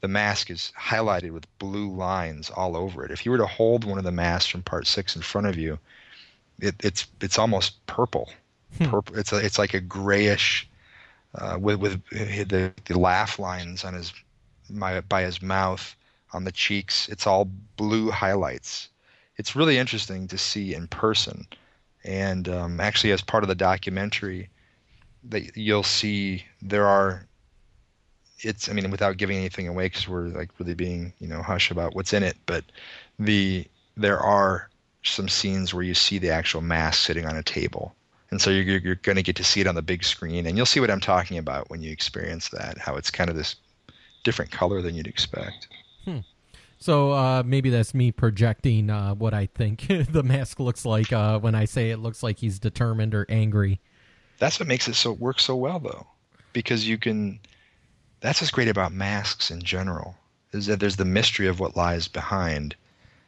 [0.00, 3.10] the mask is highlighted with blue lines all over it.
[3.10, 5.56] If you were to hold one of the masks from part six in front of
[5.56, 5.78] you,
[6.60, 8.30] it, it's it's almost purple.
[8.84, 9.16] purple.
[9.18, 10.68] It's a, it's like a grayish
[11.34, 14.12] uh, with with the the laugh lines on his
[14.70, 15.96] my, by his mouth
[16.32, 17.08] on the cheeks.
[17.08, 18.88] It's all blue highlights.
[19.36, 21.46] It's really interesting to see in person,
[22.04, 24.48] and um, actually, as part of the documentary,
[25.24, 27.24] that you'll see there are.
[28.40, 31.70] It's I mean without giving anything away because we're like really being you know hush
[31.70, 32.64] about what's in it, but
[33.18, 33.66] the
[33.96, 34.68] there are
[35.02, 37.94] some scenes where you see the actual mask sitting on a table.
[38.30, 40.56] And so you're, you're going to get to see it on the big screen and
[40.56, 43.56] you'll see what i'm talking about when you experience that how it's kind of this
[44.22, 45.68] different color than you'd expect.
[46.04, 46.18] Hmm.
[46.78, 51.38] so uh, maybe that's me projecting uh, what i think the mask looks like uh,
[51.38, 53.80] when i say it looks like he's determined or angry.
[54.38, 56.06] That's what makes it so work so well though
[56.52, 57.40] because you can
[58.20, 60.16] that's what's great about masks in general
[60.52, 62.74] is that there's the mystery of what lies behind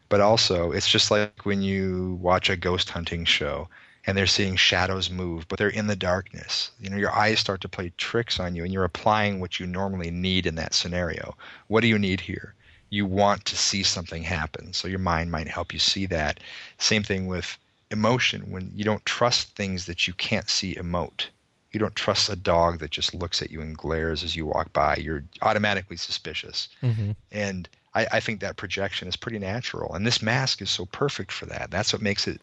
[0.09, 3.69] but also it's just like when you watch a ghost hunting show
[4.07, 6.71] and they're seeing shadows move, but they're in the darkness.
[6.81, 9.67] You know, your eyes start to play tricks on you, and you're applying what you
[9.67, 11.37] normally need in that scenario.
[11.69, 12.55] What do you need here?
[12.89, 16.41] You want to see something happen, so your mind might help you see that.
[16.79, 17.59] Same thing with
[17.91, 18.51] emotion.
[18.51, 21.27] When you don't trust things that you can't see emote,
[21.73, 24.73] you don't trust a dog that just looks at you and glares as you walk
[24.73, 24.97] by.
[24.97, 27.13] You're automatically suspicious, mm-hmm.
[27.31, 29.95] and I, I think that projection is pretty natural.
[29.95, 31.71] And this mask is so perfect for that.
[31.71, 32.41] That's what makes it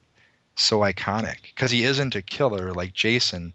[0.56, 3.54] so iconic because he isn't a killer like Jason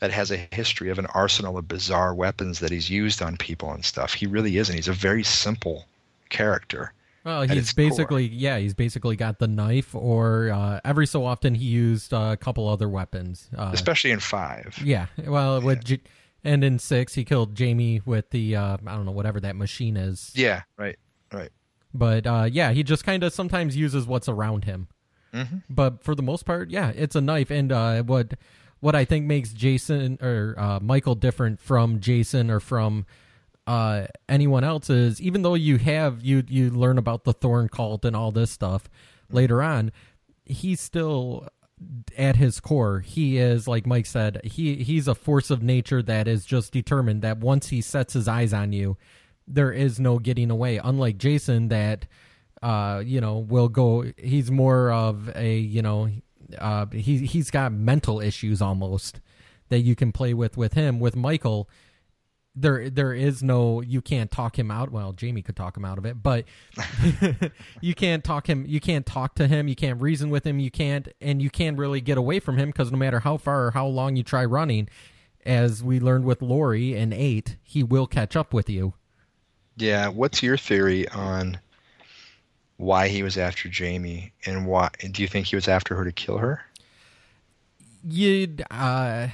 [0.00, 3.72] that has a history of an arsenal of bizarre weapons that he's used on people
[3.72, 4.14] and stuff.
[4.14, 4.74] He really isn't.
[4.74, 5.86] He's a very simple
[6.28, 6.92] character.
[7.24, 8.36] Well, he's basically core.
[8.36, 12.36] yeah, he's basically got the knife, or uh, every so often he used uh, a
[12.36, 14.78] couple other weapons, uh, especially in five.
[14.84, 15.64] Yeah, well, yeah.
[15.64, 16.02] with G-
[16.44, 19.96] and in six he killed Jamie with the uh, I don't know whatever that machine
[19.96, 20.32] is.
[20.34, 20.98] Yeah, right,
[21.32, 21.50] right.
[21.94, 24.88] But uh, yeah, he just kind of sometimes uses what's around him.
[25.32, 25.58] Mm-hmm.
[25.70, 27.50] But for the most part, yeah, it's a knife.
[27.50, 28.34] And uh, what
[28.80, 33.06] what I think makes Jason or uh, Michael different from Jason or from
[33.66, 38.04] uh, anyone else is even though you have you you learn about the Thorn cult
[38.04, 38.88] and all this stuff
[39.30, 39.92] later on,
[40.44, 41.48] he's still
[42.16, 46.28] at his core he is like mike said he he's a force of nature that
[46.28, 48.96] is just determined that once he sets his eyes on you
[49.46, 52.06] there is no getting away unlike jason that
[52.64, 54.10] uh, you know, will go.
[54.16, 56.08] He's more of a, you know,
[56.58, 59.20] uh, he he's got mental issues almost
[59.68, 60.98] that you can play with with him.
[60.98, 61.68] With Michael,
[62.56, 64.90] there there is no you can't talk him out.
[64.90, 66.44] Well, Jamie could talk him out of it, but
[67.80, 68.64] you can't talk him.
[68.66, 69.68] You can't talk to him.
[69.68, 70.58] You can't reason with him.
[70.58, 73.66] You can't, and you can't really get away from him because no matter how far
[73.66, 74.88] or how long you try running,
[75.44, 78.94] as we learned with Laurie and eight, he will catch up with you.
[79.76, 80.08] Yeah.
[80.08, 81.58] What's your theory on
[82.76, 86.12] why he was after Jamie and why do you think he was after her to
[86.12, 86.64] kill her?
[88.06, 89.28] You'd uh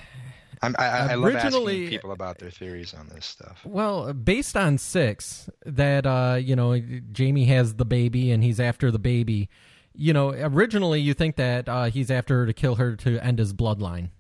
[0.63, 3.61] I'm, I, I love asking people about their theories on this stuff.
[3.65, 6.79] Well, based on six, that uh, you know,
[7.13, 9.49] Jamie has the baby and he's after the baby.
[9.95, 13.39] You know, originally you think that uh, he's after her to kill her to end
[13.39, 14.11] his bloodline,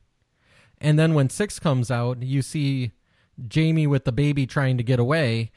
[0.78, 2.92] and then when six comes out, you see
[3.46, 5.52] Jamie with the baby trying to get away,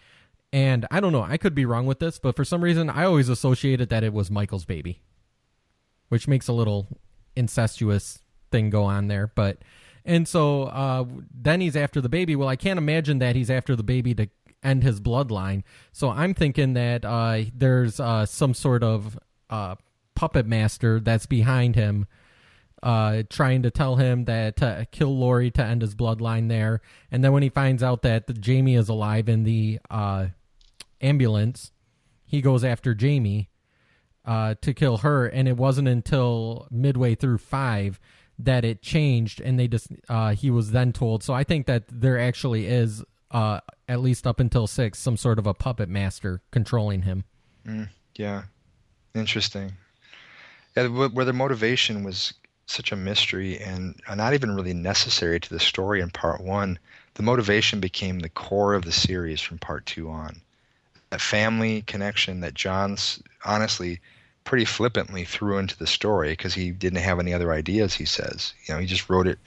[0.51, 3.05] and I don't know, I could be wrong with this, but for some reason I
[3.05, 5.01] always associated that it was Michael's baby.
[6.09, 6.87] Which makes a little
[7.35, 8.19] incestuous
[8.51, 9.57] thing go on there, but
[10.05, 12.35] and so uh, then he's after the baby.
[12.35, 14.29] Well, I can't imagine that he's after the baby to
[14.63, 15.63] end his bloodline.
[15.91, 19.75] So I'm thinking that uh, there's uh, some sort of uh,
[20.15, 22.07] puppet master that's behind him
[22.83, 26.81] uh, trying to tell him that to kill Laurie to end his bloodline there.
[27.09, 30.27] And then when he finds out that Jamie is alive in the uh,
[31.01, 31.71] ambulance,
[32.25, 33.49] he goes after Jamie
[34.25, 37.99] uh, to kill her, and it wasn't until midway through five
[38.45, 41.23] that it changed, and they just uh, he was then told.
[41.23, 45.39] So I think that there actually is, uh, at least up until six, some sort
[45.39, 47.23] of a puppet master controlling him.
[47.65, 48.43] Mm, yeah,
[49.15, 49.73] interesting.
[50.75, 52.33] Yeah, where the motivation was
[52.65, 56.79] such a mystery and not even really necessary to the story in part one,
[57.15, 60.41] the motivation became the core of the series from part two on
[61.13, 63.99] that family connection that John's honestly
[64.43, 67.93] pretty flippantly threw into the story because he didn't have any other ideas.
[67.93, 69.39] He says, you know, he just wrote it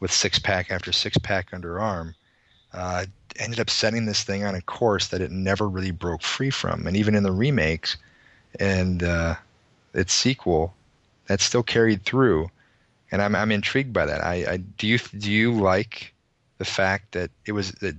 [0.00, 2.14] with six pack after six pack under arm.
[2.72, 3.06] Uh,
[3.38, 6.86] ended up setting this thing on a course that it never really broke free from,
[6.86, 7.96] and even in the remakes
[8.60, 9.34] and uh,
[9.92, 10.74] its sequel,
[11.26, 12.50] that's still carried through.
[13.12, 14.24] And I'm I'm intrigued by that.
[14.24, 16.13] I, I do you do you like
[16.64, 17.94] the fact that it was that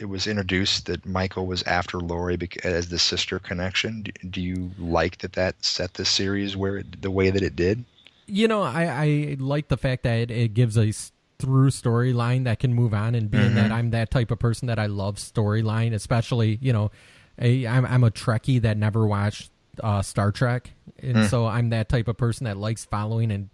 [0.00, 4.06] it was introduced that Michael was after Laurie as the sister connection.
[4.30, 7.84] Do, you like that that set the series where it, the way that it did?
[8.26, 10.92] You know, I, I like the fact that it, it gives a
[11.38, 14.78] through storyline that can move on and being that I'm that type of person that
[14.78, 16.90] I love storyline, especially, you know,
[17.38, 19.50] a, I'm, I'm a Trekkie that never watched
[19.82, 20.70] uh, Star Trek.
[21.00, 23.50] And so I'm that type of person that likes following and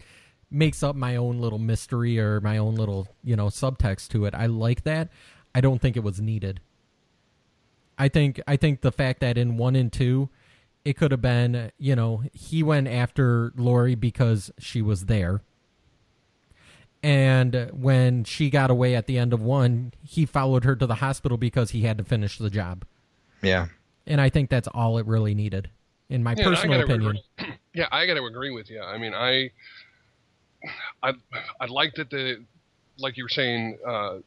[0.53, 4.35] makes up my own little mystery or my own little, you know, subtext to it.
[4.35, 5.09] I like that.
[5.55, 6.61] I don't think it was needed.
[7.99, 10.29] I think I think the fact that in one and two,
[10.85, 15.43] it could have been, you know, he went after Laurie because she was there.
[17.03, 20.97] And when she got away at the end of one, he followed her to the
[20.97, 22.85] hospital because he had to finish the job.
[23.43, 23.67] Yeah.
[24.07, 25.71] And I think that's all it really needed,
[26.09, 27.19] in my Yeah, personal opinion.
[27.39, 28.81] agree- yeah, I got to agree with you.
[28.81, 29.51] I mean, I,
[31.03, 31.13] I,
[31.61, 32.45] I like that the,
[32.99, 34.19] like you were saying, uh,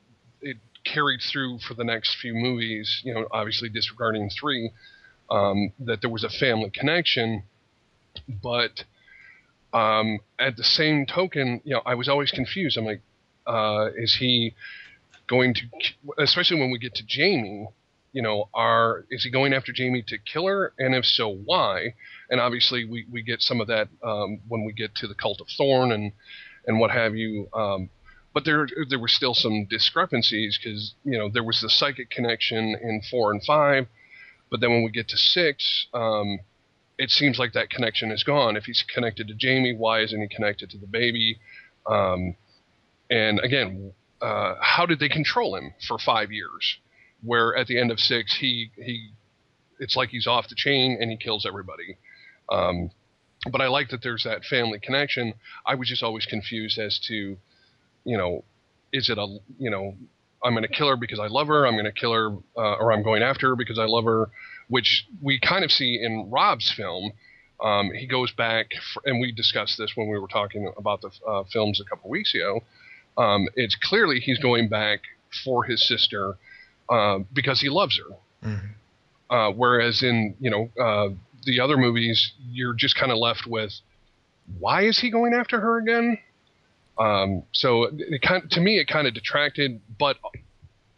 [0.42, 3.02] it carried through for the next few movies.
[3.04, 4.72] You know, obviously disregarding three,
[5.30, 7.44] um, that there was a family connection,
[8.28, 8.84] but
[9.74, 12.78] um, at the same token, you know, I was always confused.
[12.78, 13.02] I'm like,
[13.46, 14.56] uh, is he
[15.28, 15.62] going to,
[16.18, 17.68] especially when we get to Jamie,
[18.16, 21.96] you know, are is he going after Jamie to kill her, and if so, why?
[22.30, 25.42] And obviously, we, we get some of that um, when we get to the Cult
[25.42, 26.14] of Thorn and
[26.66, 27.50] and what have you.
[27.54, 27.90] Um,
[28.34, 32.78] but there there were still some discrepancies because you know there was the psychic connection
[32.82, 33.86] in four and five,
[34.50, 36.40] but then when we get to six, um,
[36.98, 38.56] it seems like that connection is gone.
[38.56, 41.38] If he's connected to Jamie, why isn't he connected to the baby?
[41.86, 42.38] Um,
[43.10, 43.92] and again,
[44.22, 46.78] uh, how did they control him for five years?
[47.26, 49.10] Where at the end of six, he he,
[49.80, 51.98] it's like he's off the chain and he kills everybody.
[52.50, 52.92] Um,
[53.52, 55.34] but I like that there's that family connection.
[55.66, 57.38] I was just always confused as to,
[58.04, 58.44] you know,
[58.92, 59.96] is it a you know,
[60.44, 61.66] I'm going to kill her because I love her.
[61.66, 64.30] I'm going to kill her, uh, or I'm going after her because I love her,
[64.68, 67.12] which we kind of see in Rob's film.
[67.64, 71.10] Um, he goes back, for, and we discussed this when we were talking about the
[71.28, 72.62] uh, films a couple weeks ago.
[73.18, 75.00] Um, it's clearly he's going back
[75.44, 76.38] for his sister
[76.90, 78.16] uh, because he loves her.
[79.30, 81.10] Uh, whereas in you know uh,
[81.46, 83.74] the other movies, you're just kind of left with,
[84.60, 86.20] why is he going after her again?
[86.98, 90.18] Um, so it kind to me it kind of detracted, but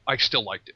[0.08, 0.76] I still liked it.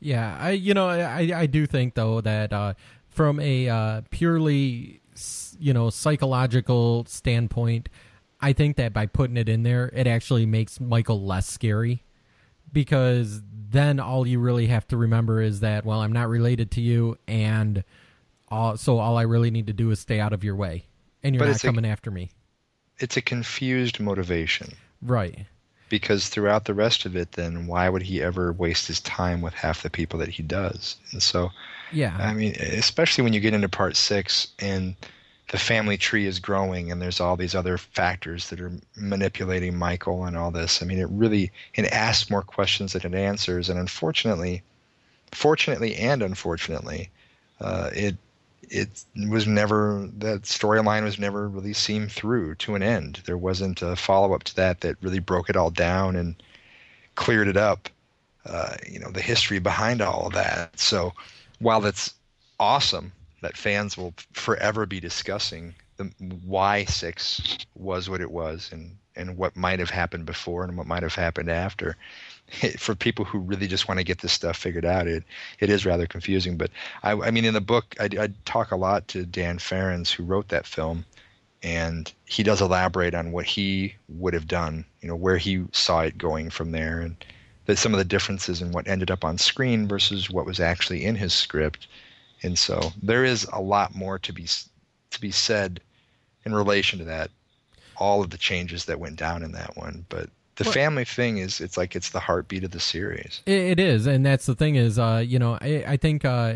[0.00, 2.74] Yeah, I you know I I do think though that uh,
[3.08, 5.00] from a uh, purely
[5.58, 7.88] you know psychological standpoint,
[8.40, 12.02] I think that by putting it in there, it actually makes Michael less scary
[12.72, 16.80] because then all you really have to remember is that well I'm not related to
[16.80, 17.82] you and
[18.48, 20.84] all, so all I really need to do is stay out of your way
[21.22, 22.30] and you're But not it's a- coming after me.
[22.98, 25.46] It's a confused motivation Right.
[25.88, 29.54] because throughout the rest of it, then why would he ever waste his time with
[29.54, 30.96] half the people that he does?
[31.12, 31.50] And so,
[31.92, 32.14] Yeah.
[32.18, 34.94] I mean, especially when you get into part six and
[35.52, 40.24] the family tree is growing and there's all these other factors that are manipulating Michael
[40.24, 40.82] and all this.
[40.82, 44.62] I mean, it really it asks more questions than it answers, and unfortunately,
[45.30, 47.10] fortunately and unfortunately,
[47.60, 48.16] uh, it
[48.62, 48.88] it
[49.28, 53.20] was never that storyline was never really seen through to an end.
[53.26, 56.42] There wasn't a follow up to that that really broke it all down and
[57.14, 57.90] cleared it up.
[58.46, 60.80] Uh, you know the history behind all of that.
[60.80, 61.12] So
[61.58, 62.14] while that's
[62.58, 63.12] awesome
[63.42, 66.04] that fans will forever be discussing the
[66.44, 70.86] why six was what it was and and what might have happened before and what
[70.86, 71.96] might have happened after.
[72.78, 75.24] For people who really just want to get this stuff figured out, it
[75.58, 76.56] it is rather confusing.
[76.56, 76.70] But
[77.02, 80.24] I, I mean, in the book, I, I talk a lot to Dan Farrands, who
[80.24, 81.04] wrote that film,
[81.62, 84.84] and he does elaborate on what he would have done.
[85.00, 87.16] You know, where he saw it going from there, and
[87.66, 91.04] that some of the differences in what ended up on screen versus what was actually
[91.04, 91.86] in his script.
[92.42, 94.46] And so there is a lot more to be
[95.10, 95.80] to be said
[96.44, 97.30] in relation to that.
[97.98, 101.38] All of the changes that went down in that one, but the Well- family thing
[101.38, 103.42] is it's like it's the heartbeat of the series.
[103.46, 106.54] It, it is, and that's the thing is, uh, you know, I, I think uh,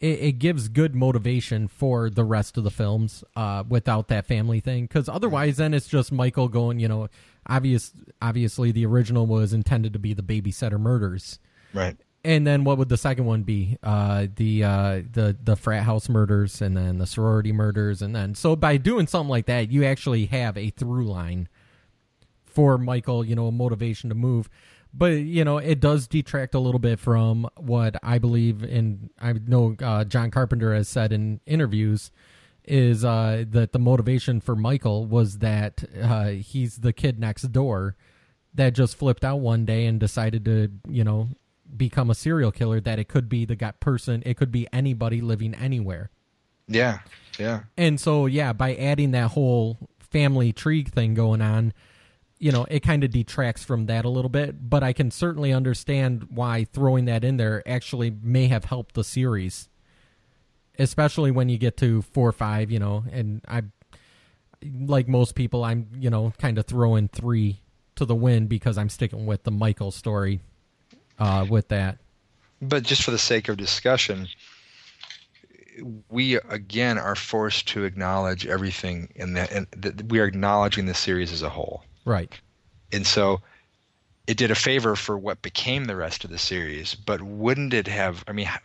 [0.00, 4.60] it, it gives good motivation for the rest of the films uh, without that family
[4.60, 7.08] thing, because otherwise, then it's just Michael going, you know,
[7.46, 11.38] obvious, obviously the original was intended to be the babysitter murders,
[11.72, 11.96] Right.
[12.24, 13.78] And then what would the second one be?
[13.82, 18.34] Uh, the uh, the the frat house murders, and then the sorority murders, and then
[18.34, 21.48] so by doing something like that, you actually have a through line
[22.44, 24.50] for Michael, you know, a motivation to move.
[24.92, 29.32] But you know, it does detract a little bit from what I believe, and I
[29.32, 32.10] know uh, John Carpenter has said in interviews,
[32.64, 37.96] is uh, that the motivation for Michael was that uh, he's the kid next door
[38.52, 41.28] that just flipped out one day and decided to, you know,
[41.76, 42.80] become a serial killer.
[42.80, 46.10] That it could be the guy person, it could be anybody living anywhere.
[46.68, 47.00] Yeah.
[47.38, 47.60] Yeah.
[47.76, 51.72] And so, yeah, by adding that whole family tree thing going on,
[52.38, 54.68] you know, it kind of detracts from that a little bit.
[54.68, 59.04] But I can certainly understand why throwing that in there actually may have helped the
[59.04, 59.68] series,
[60.78, 62.70] especially when you get to four or five.
[62.70, 63.62] You know, and I,
[64.62, 67.60] like most people, I'm you know kind of throwing three
[67.96, 70.40] to the wind because I'm sticking with the Michael story.
[71.20, 71.98] Uh, with that,
[72.62, 74.26] But just for the sake of discussion,
[76.08, 80.94] we again are forced to acknowledge everything in that, and that we are acknowledging the
[80.94, 81.84] series as a whole.
[82.04, 82.32] right?
[82.92, 83.40] and so
[84.26, 87.86] it did a favor for what became the rest of the series but wouldn't it
[87.86, 88.60] have i mean how,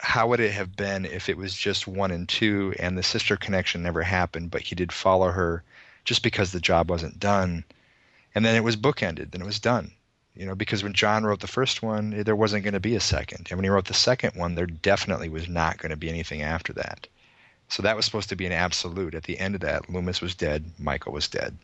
[0.00, 3.36] how would it have been if it was just one and two and the sister
[3.36, 5.62] connection never happened but he did follow her
[6.04, 7.64] just because the job wasn't done
[8.34, 9.90] and then it was bookended then it was done
[10.38, 12.96] you know because when john wrote the first one eh, there wasn't going to be
[12.96, 15.96] a second and when he wrote the second one there definitely was not going to
[15.96, 17.06] be anything after that
[17.68, 20.34] so that was supposed to be an absolute at the end of that loomis was
[20.34, 21.56] dead michael was dead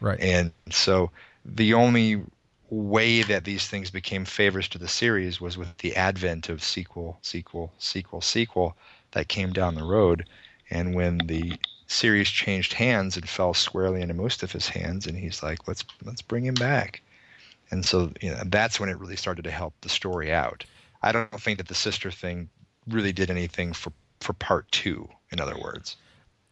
[0.00, 0.20] Right.
[0.20, 1.10] and so
[1.44, 2.22] the only
[2.70, 7.18] way that these things became favors to the series was with the advent of sequel,
[7.22, 8.76] sequel, sequel, sequel
[9.12, 10.26] that came down the road.
[10.70, 15.68] And when the series changed hands and fell squarely into Moustapha's hands, and he's like,
[15.68, 17.02] let's let's bring him back.
[17.72, 20.64] And so you know, that's when it really started to help the story out.
[21.02, 22.48] I don't think that the sister thing
[22.86, 25.08] really did anything for for part two.
[25.32, 25.96] In other words,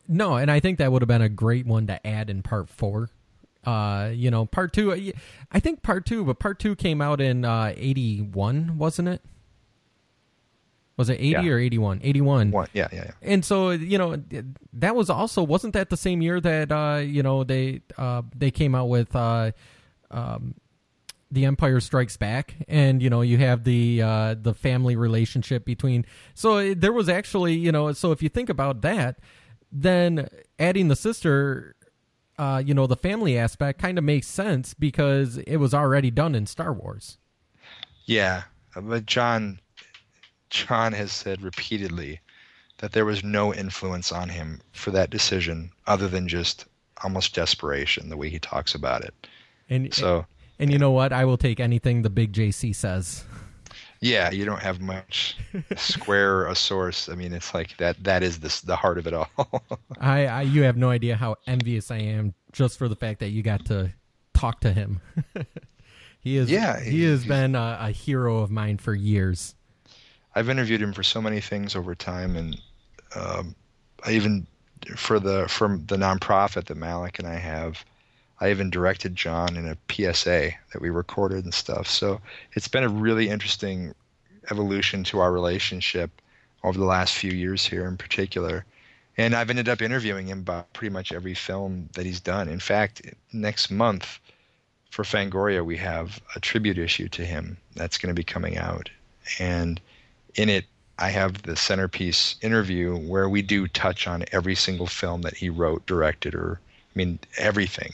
[0.09, 2.69] No, and I think that would have been a great one to add in part
[2.69, 3.11] four.
[3.65, 5.13] Uh, you know, part two.
[5.53, 9.21] I think part two, but part two came out in uh, eighty one, wasn't it?
[10.97, 11.53] Was it eighty Yeah.
[11.53, 12.01] or eighty one?
[12.03, 12.51] Eighty one.
[12.51, 13.11] one, yeah, yeah, yeah.
[13.23, 14.17] And so you know
[14.73, 18.51] that was also wasn't that the same year that uh, you know they uh, they
[18.51, 19.53] came out with uh,
[20.11, 20.55] um,
[21.31, 26.05] the Empire Strikes Back, and you know you have the uh, the family relationship between.
[26.35, 29.19] So it- there was actually you know so if you think about that,
[29.71, 30.29] then
[30.59, 31.77] adding the sister,
[32.39, 36.35] uh, you know the family aspect kind of makes sense because it was already done
[36.35, 37.19] in Star Wars.
[38.07, 38.43] Yeah,
[38.75, 39.61] but John
[40.51, 42.21] John has said repeatedly
[42.79, 46.67] that there was no influence on him for that decision other than just
[47.05, 49.15] almost desperation the way he talks about it.
[49.69, 50.27] And So, and
[50.69, 51.13] you know what?
[51.13, 53.25] I will take anything the big JC says.
[54.01, 55.37] yeah, you don't have much
[55.77, 57.09] square a source.
[57.09, 59.31] I mean, it's like that that is the the heart of it all.
[60.01, 63.29] I, I you have no idea how envious I am just for the fact that
[63.29, 63.93] you got to
[64.35, 65.01] talk to him.
[66.21, 69.55] he is Yeah, he has been a, a hero of mine for years.
[70.35, 72.61] I've interviewed him for so many things over time, and
[73.15, 73.55] um,
[74.05, 74.47] I even
[74.97, 77.85] for the from the nonprofit that Malik and I have,
[78.41, 81.87] I even directed John in a PSA that we recorded and stuff.
[81.87, 82.21] So
[82.55, 83.95] it's been a really interesting
[84.51, 86.11] evolution to our relationship
[86.65, 88.65] over the last few years here, in particular.
[89.17, 92.49] And I've ended up interviewing him about pretty much every film that he's done.
[92.49, 93.03] In fact,
[93.33, 94.19] next month
[94.91, 98.91] for Fangoria, we have a tribute issue to him that's going to be coming out,
[99.39, 99.81] and
[100.35, 100.65] in it
[100.99, 105.49] I have the centerpiece interview where we do touch on every single film that he
[105.49, 106.61] wrote, directed, or
[106.95, 107.93] I mean everything.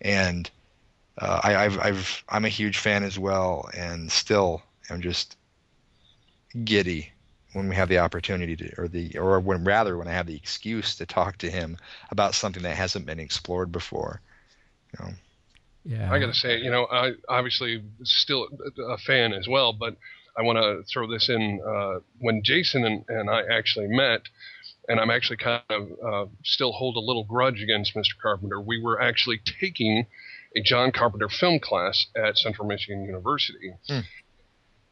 [0.00, 0.50] And
[1.18, 5.36] uh, I, I've, I've, I'm a huge fan as well, and still am just
[6.64, 7.12] giddy
[7.52, 10.36] when we have the opportunity to, or the, or when rather when I have the
[10.36, 11.76] excuse to talk to him
[12.10, 14.20] about something that hasn't been explored before.
[14.98, 15.12] You know,
[15.84, 18.48] Yeah, I got to say, you know, I obviously still
[18.88, 19.96] a fan as well, but
[20.36, 21.60] I want to throw this in.
[21.66, 24.22] Uh, when Jason and, and I actually met,
[24.88, 28.18] and I'm actually kind of uh, still hold a little grudge against Mr.
[28.20, 28.60] Carpenter.
[28.60, 30.06] We were actually taking
[30.56, 34.00] a John Carpenter film class at Central Michigan University, Hmm.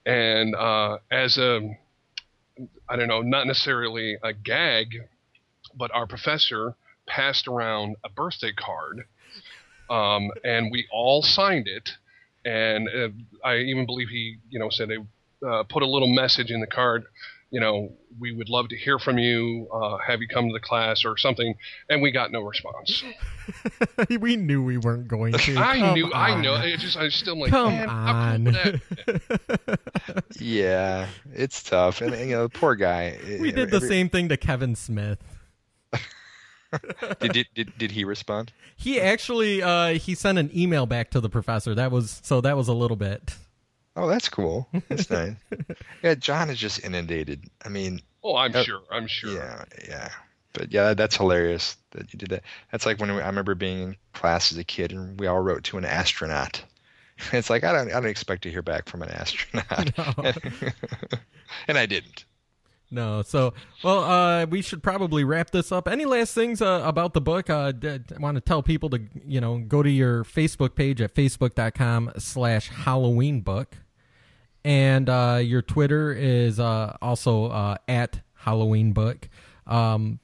[0.07, 1.77] and uh, as a,
[2.89, 4.89] I don't know, not necessarily a gag,
[5.77, 6.75] but our professor
[7.07, 9.05] passed around a birthday card
[9.91, 11.91] um, and we all signed it.
[12.45, 13.09] And uh,
[13.47, 14.99] I even believe he, you know, said they
[15.47, 17.05] uh, put a little message in the card.
[17.51, 19.69] You know, we would love to hear from you.
[19.73, 21.55] Uh, have you come to the class or something?
[21.89, 23.03] And we got no response.
[24.21, 25.57] we knew we weren't going to.
[25.57, 26.57] I Come knew, I know.
[26.57, 28.45] It just, I was still like, Come man, how cool on.
[28.45, 29.81] that?
[30.41, 33.19] yeah, it's tough, and you know, the poor guy.
[33.41, 35.19] we did the Every- same thing to Kevin Smith.
[37.21, 38.53] Did, did, did, did he respond?
[38.77, 41.75] He actually uh, he sent an email back to the professor.
[41.75, 43.37] That was so that was a little bit.
[43.99, 44.69] Oh, that's cool.
[44.89, 45.35] That's nice.
[46.03, 47.45] Yeah, John is just inundated.
[47.65, 48.83] I mean, Oh, I'm Uh, sure.
[48.91, 49.33] I'm sure.
[49.33, 50.09] yeah, yeah.
[50.53, 52.43] But yeah, that's hilarious that you did that.
[52.73, 55.41] That's like when we, I remember being in class as a kid and we all
[55.41, 56.63] wrote to an astronaut.
[57.33, 59.91] It's like I don't I don't expect to hear back from an astronaut.
[60.19, 60.33] No.
[61.67, 62.25] and I didn't.
[62.91, 63.23] No.
[63.23, 65.89] So, well, uh, we should probably wrap this up.
[65.89, 67.51] Any last things uh, about the book?
[67.51, 71.01] Uh, d- I want to tell people to, you know, go to your Facebook page
[71.03, 73.77] at facebook.com slash Halloween book.
[74.69, 79.27] And uh, your Twitter is uh, also uh, at Halloween book.
[79.67, 80.21] Um,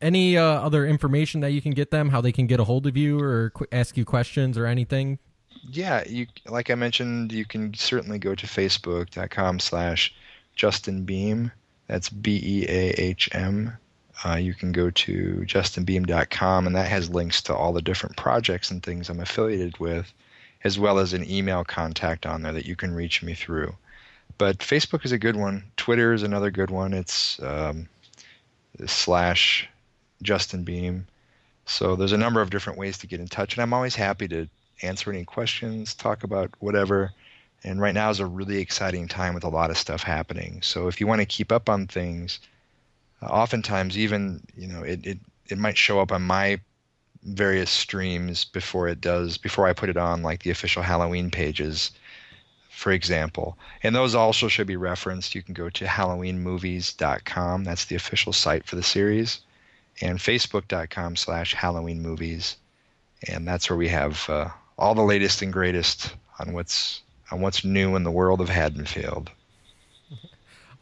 [0.00, 2.86] any uh, other information that you can get them, how they can get a hold
[2.86, 5.18] of you or qu- ask you questions or anything?
[5.68, 10.14] Yeah, you like I mentioned, you can certainly go to facebook.com slash
[10.54, 11.50] Justin Beahm.
[11.88, 13.76] That's B E A H M.
[14.24, 18.70] Uh, you can go to justinbeahm.com, and that has links to all the different projects
[18.70, 20.12] and things I'm affiliated with,
[20.64, 23.74] as well as an email contact on there that you can reach me through.
[24.38, 25.64] But Facebook is a good one.
[25.76, 26.92] Twitter is another good one.
[26.92, 27.88] It's um,
[28.86, 29.68] slash
[30.22, 31.04] Justin Beahm.
[31.66, 34.28] So there's a number of different ways to get in touch, and I'm always happy
[34.28, 34.48] to
[34.82, 37.12] answer any questions, talk about whatever.
[37.64, 40.60] And right now is a really exciting time with a lot of stuff happening.
[40.62, 42.40] So if you want to keep up on things,
[43.22, 45.18] uh, oftentimes even you know it, it
[45.48, 46.58] it might show up on my
[47.22, 51.92] various streams before it does before I put it on like the official Halloween pages,
[52.70, 53.56] for example.
[53.82, 55.34] And those also should be referenced.
[55.34, 57.64] You can go to HalloweenMovies.com.
[57.64, 59.40] That's the official site for the series,
[60.00, 62.56] and Facebook.com slash Halloween Movies,
[63.28, 67.64] and that's where we have uh, all the latest and greatest on what's on what's
[67.64, 69.30] new in the world of Haddonfield.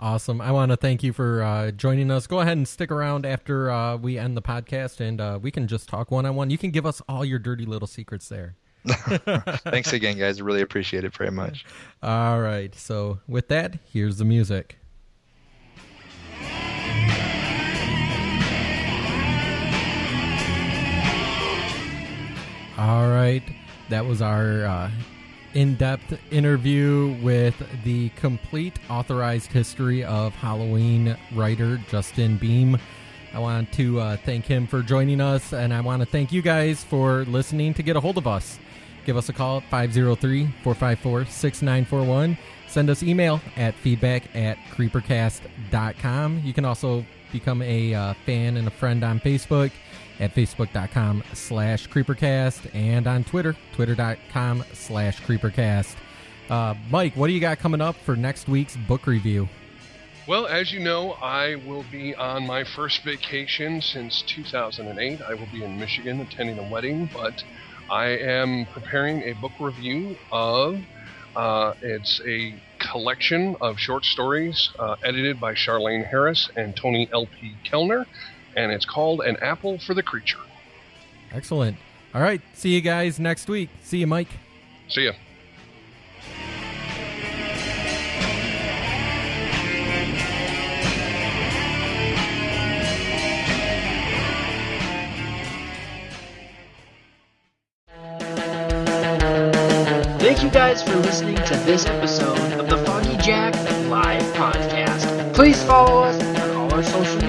[0.02, 0.40] Awesome.
[0.40, 2.26] I want to thank you for uh, joining us.
[2.26, 5.68] Go ahead and stick around after uh, we end the podcast, and uh, we can
[5.68, 6.48] just talk one on one.
[6.48, 8.56] You can give us all your dirty little secrets there.
[8.86, 10.40] Thanks again, guys.
[10.40, 11.66] Really appreciate it very much.
[12.02, 12.74] All right.
[12.74, 14.78] So, with that, here's the music.
[22.78, 23.42] All right.
[23.90, 24.90] That was our uh,
[25.54, 27.54] in depth interview with
[27.84, 32.78] the complete authorized history of Halloween writer Justin Beahm.
[33.32, 36.42] I want to uh, thank him for joining us, and I want to thank you
[36.42, 38.58] guys for listening to get a hold of us.
[39.06, 42.38] Give us a call at 503 454 6941.
[42.68, 46.42] Send us email at feedback at creepercast.com.
[46.44, 49.70] You can also become a uh, fan and a friend on Facebook
[50.20, 55.96] at facebook.com slash creepercast and on Twitter, twitter.com slash creepercast.
[56.48, 59.48] Uh, Mike, what do you got coming up for next week's book review?
[60.26, 65.22] Well, as you know, I will be on my first vacation since 2008.
[65.22, 67.42] I will be in Michigan attending a wedding, but
[67.90, 70.80] I am preparing a book review of.
[71.34, 77.54] Uh, it's a collection of short stories uh, edited by Charlaine Harris and Toni L.P.
[77.64, 78.06] Kelner,
[78.56, 80.38] and it's called An Apple for the Creature.
[81.32, 81.76] Excellent.
[82.14, 82.40] All right.
[82.54, 83.70] See you guys next week.
[83.82, 84.28] See you, Mike.
[84.88, 85.12] See ya.
[100.18, 103.54] Thank you guys for listening to this episode of the Foggy Jack
[103.88, 105.34] Live Podcast.
[105.34, 107.20] Please follow us on all our social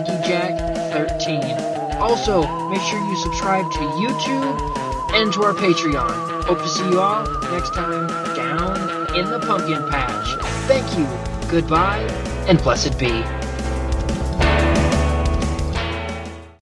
[0.00, 2.00] medias at FoggyJack13.
[2.00, 6.44] Also, make sure you subscribe to YouTube and to our Patreon.
[6.44, 10.36] Hope to see you all next time down in the pumpkin patch.
[10.66, 11.06] Thank you,
[11.50, 12.00] goodbye,
[12.48, 13.41] and blessed be.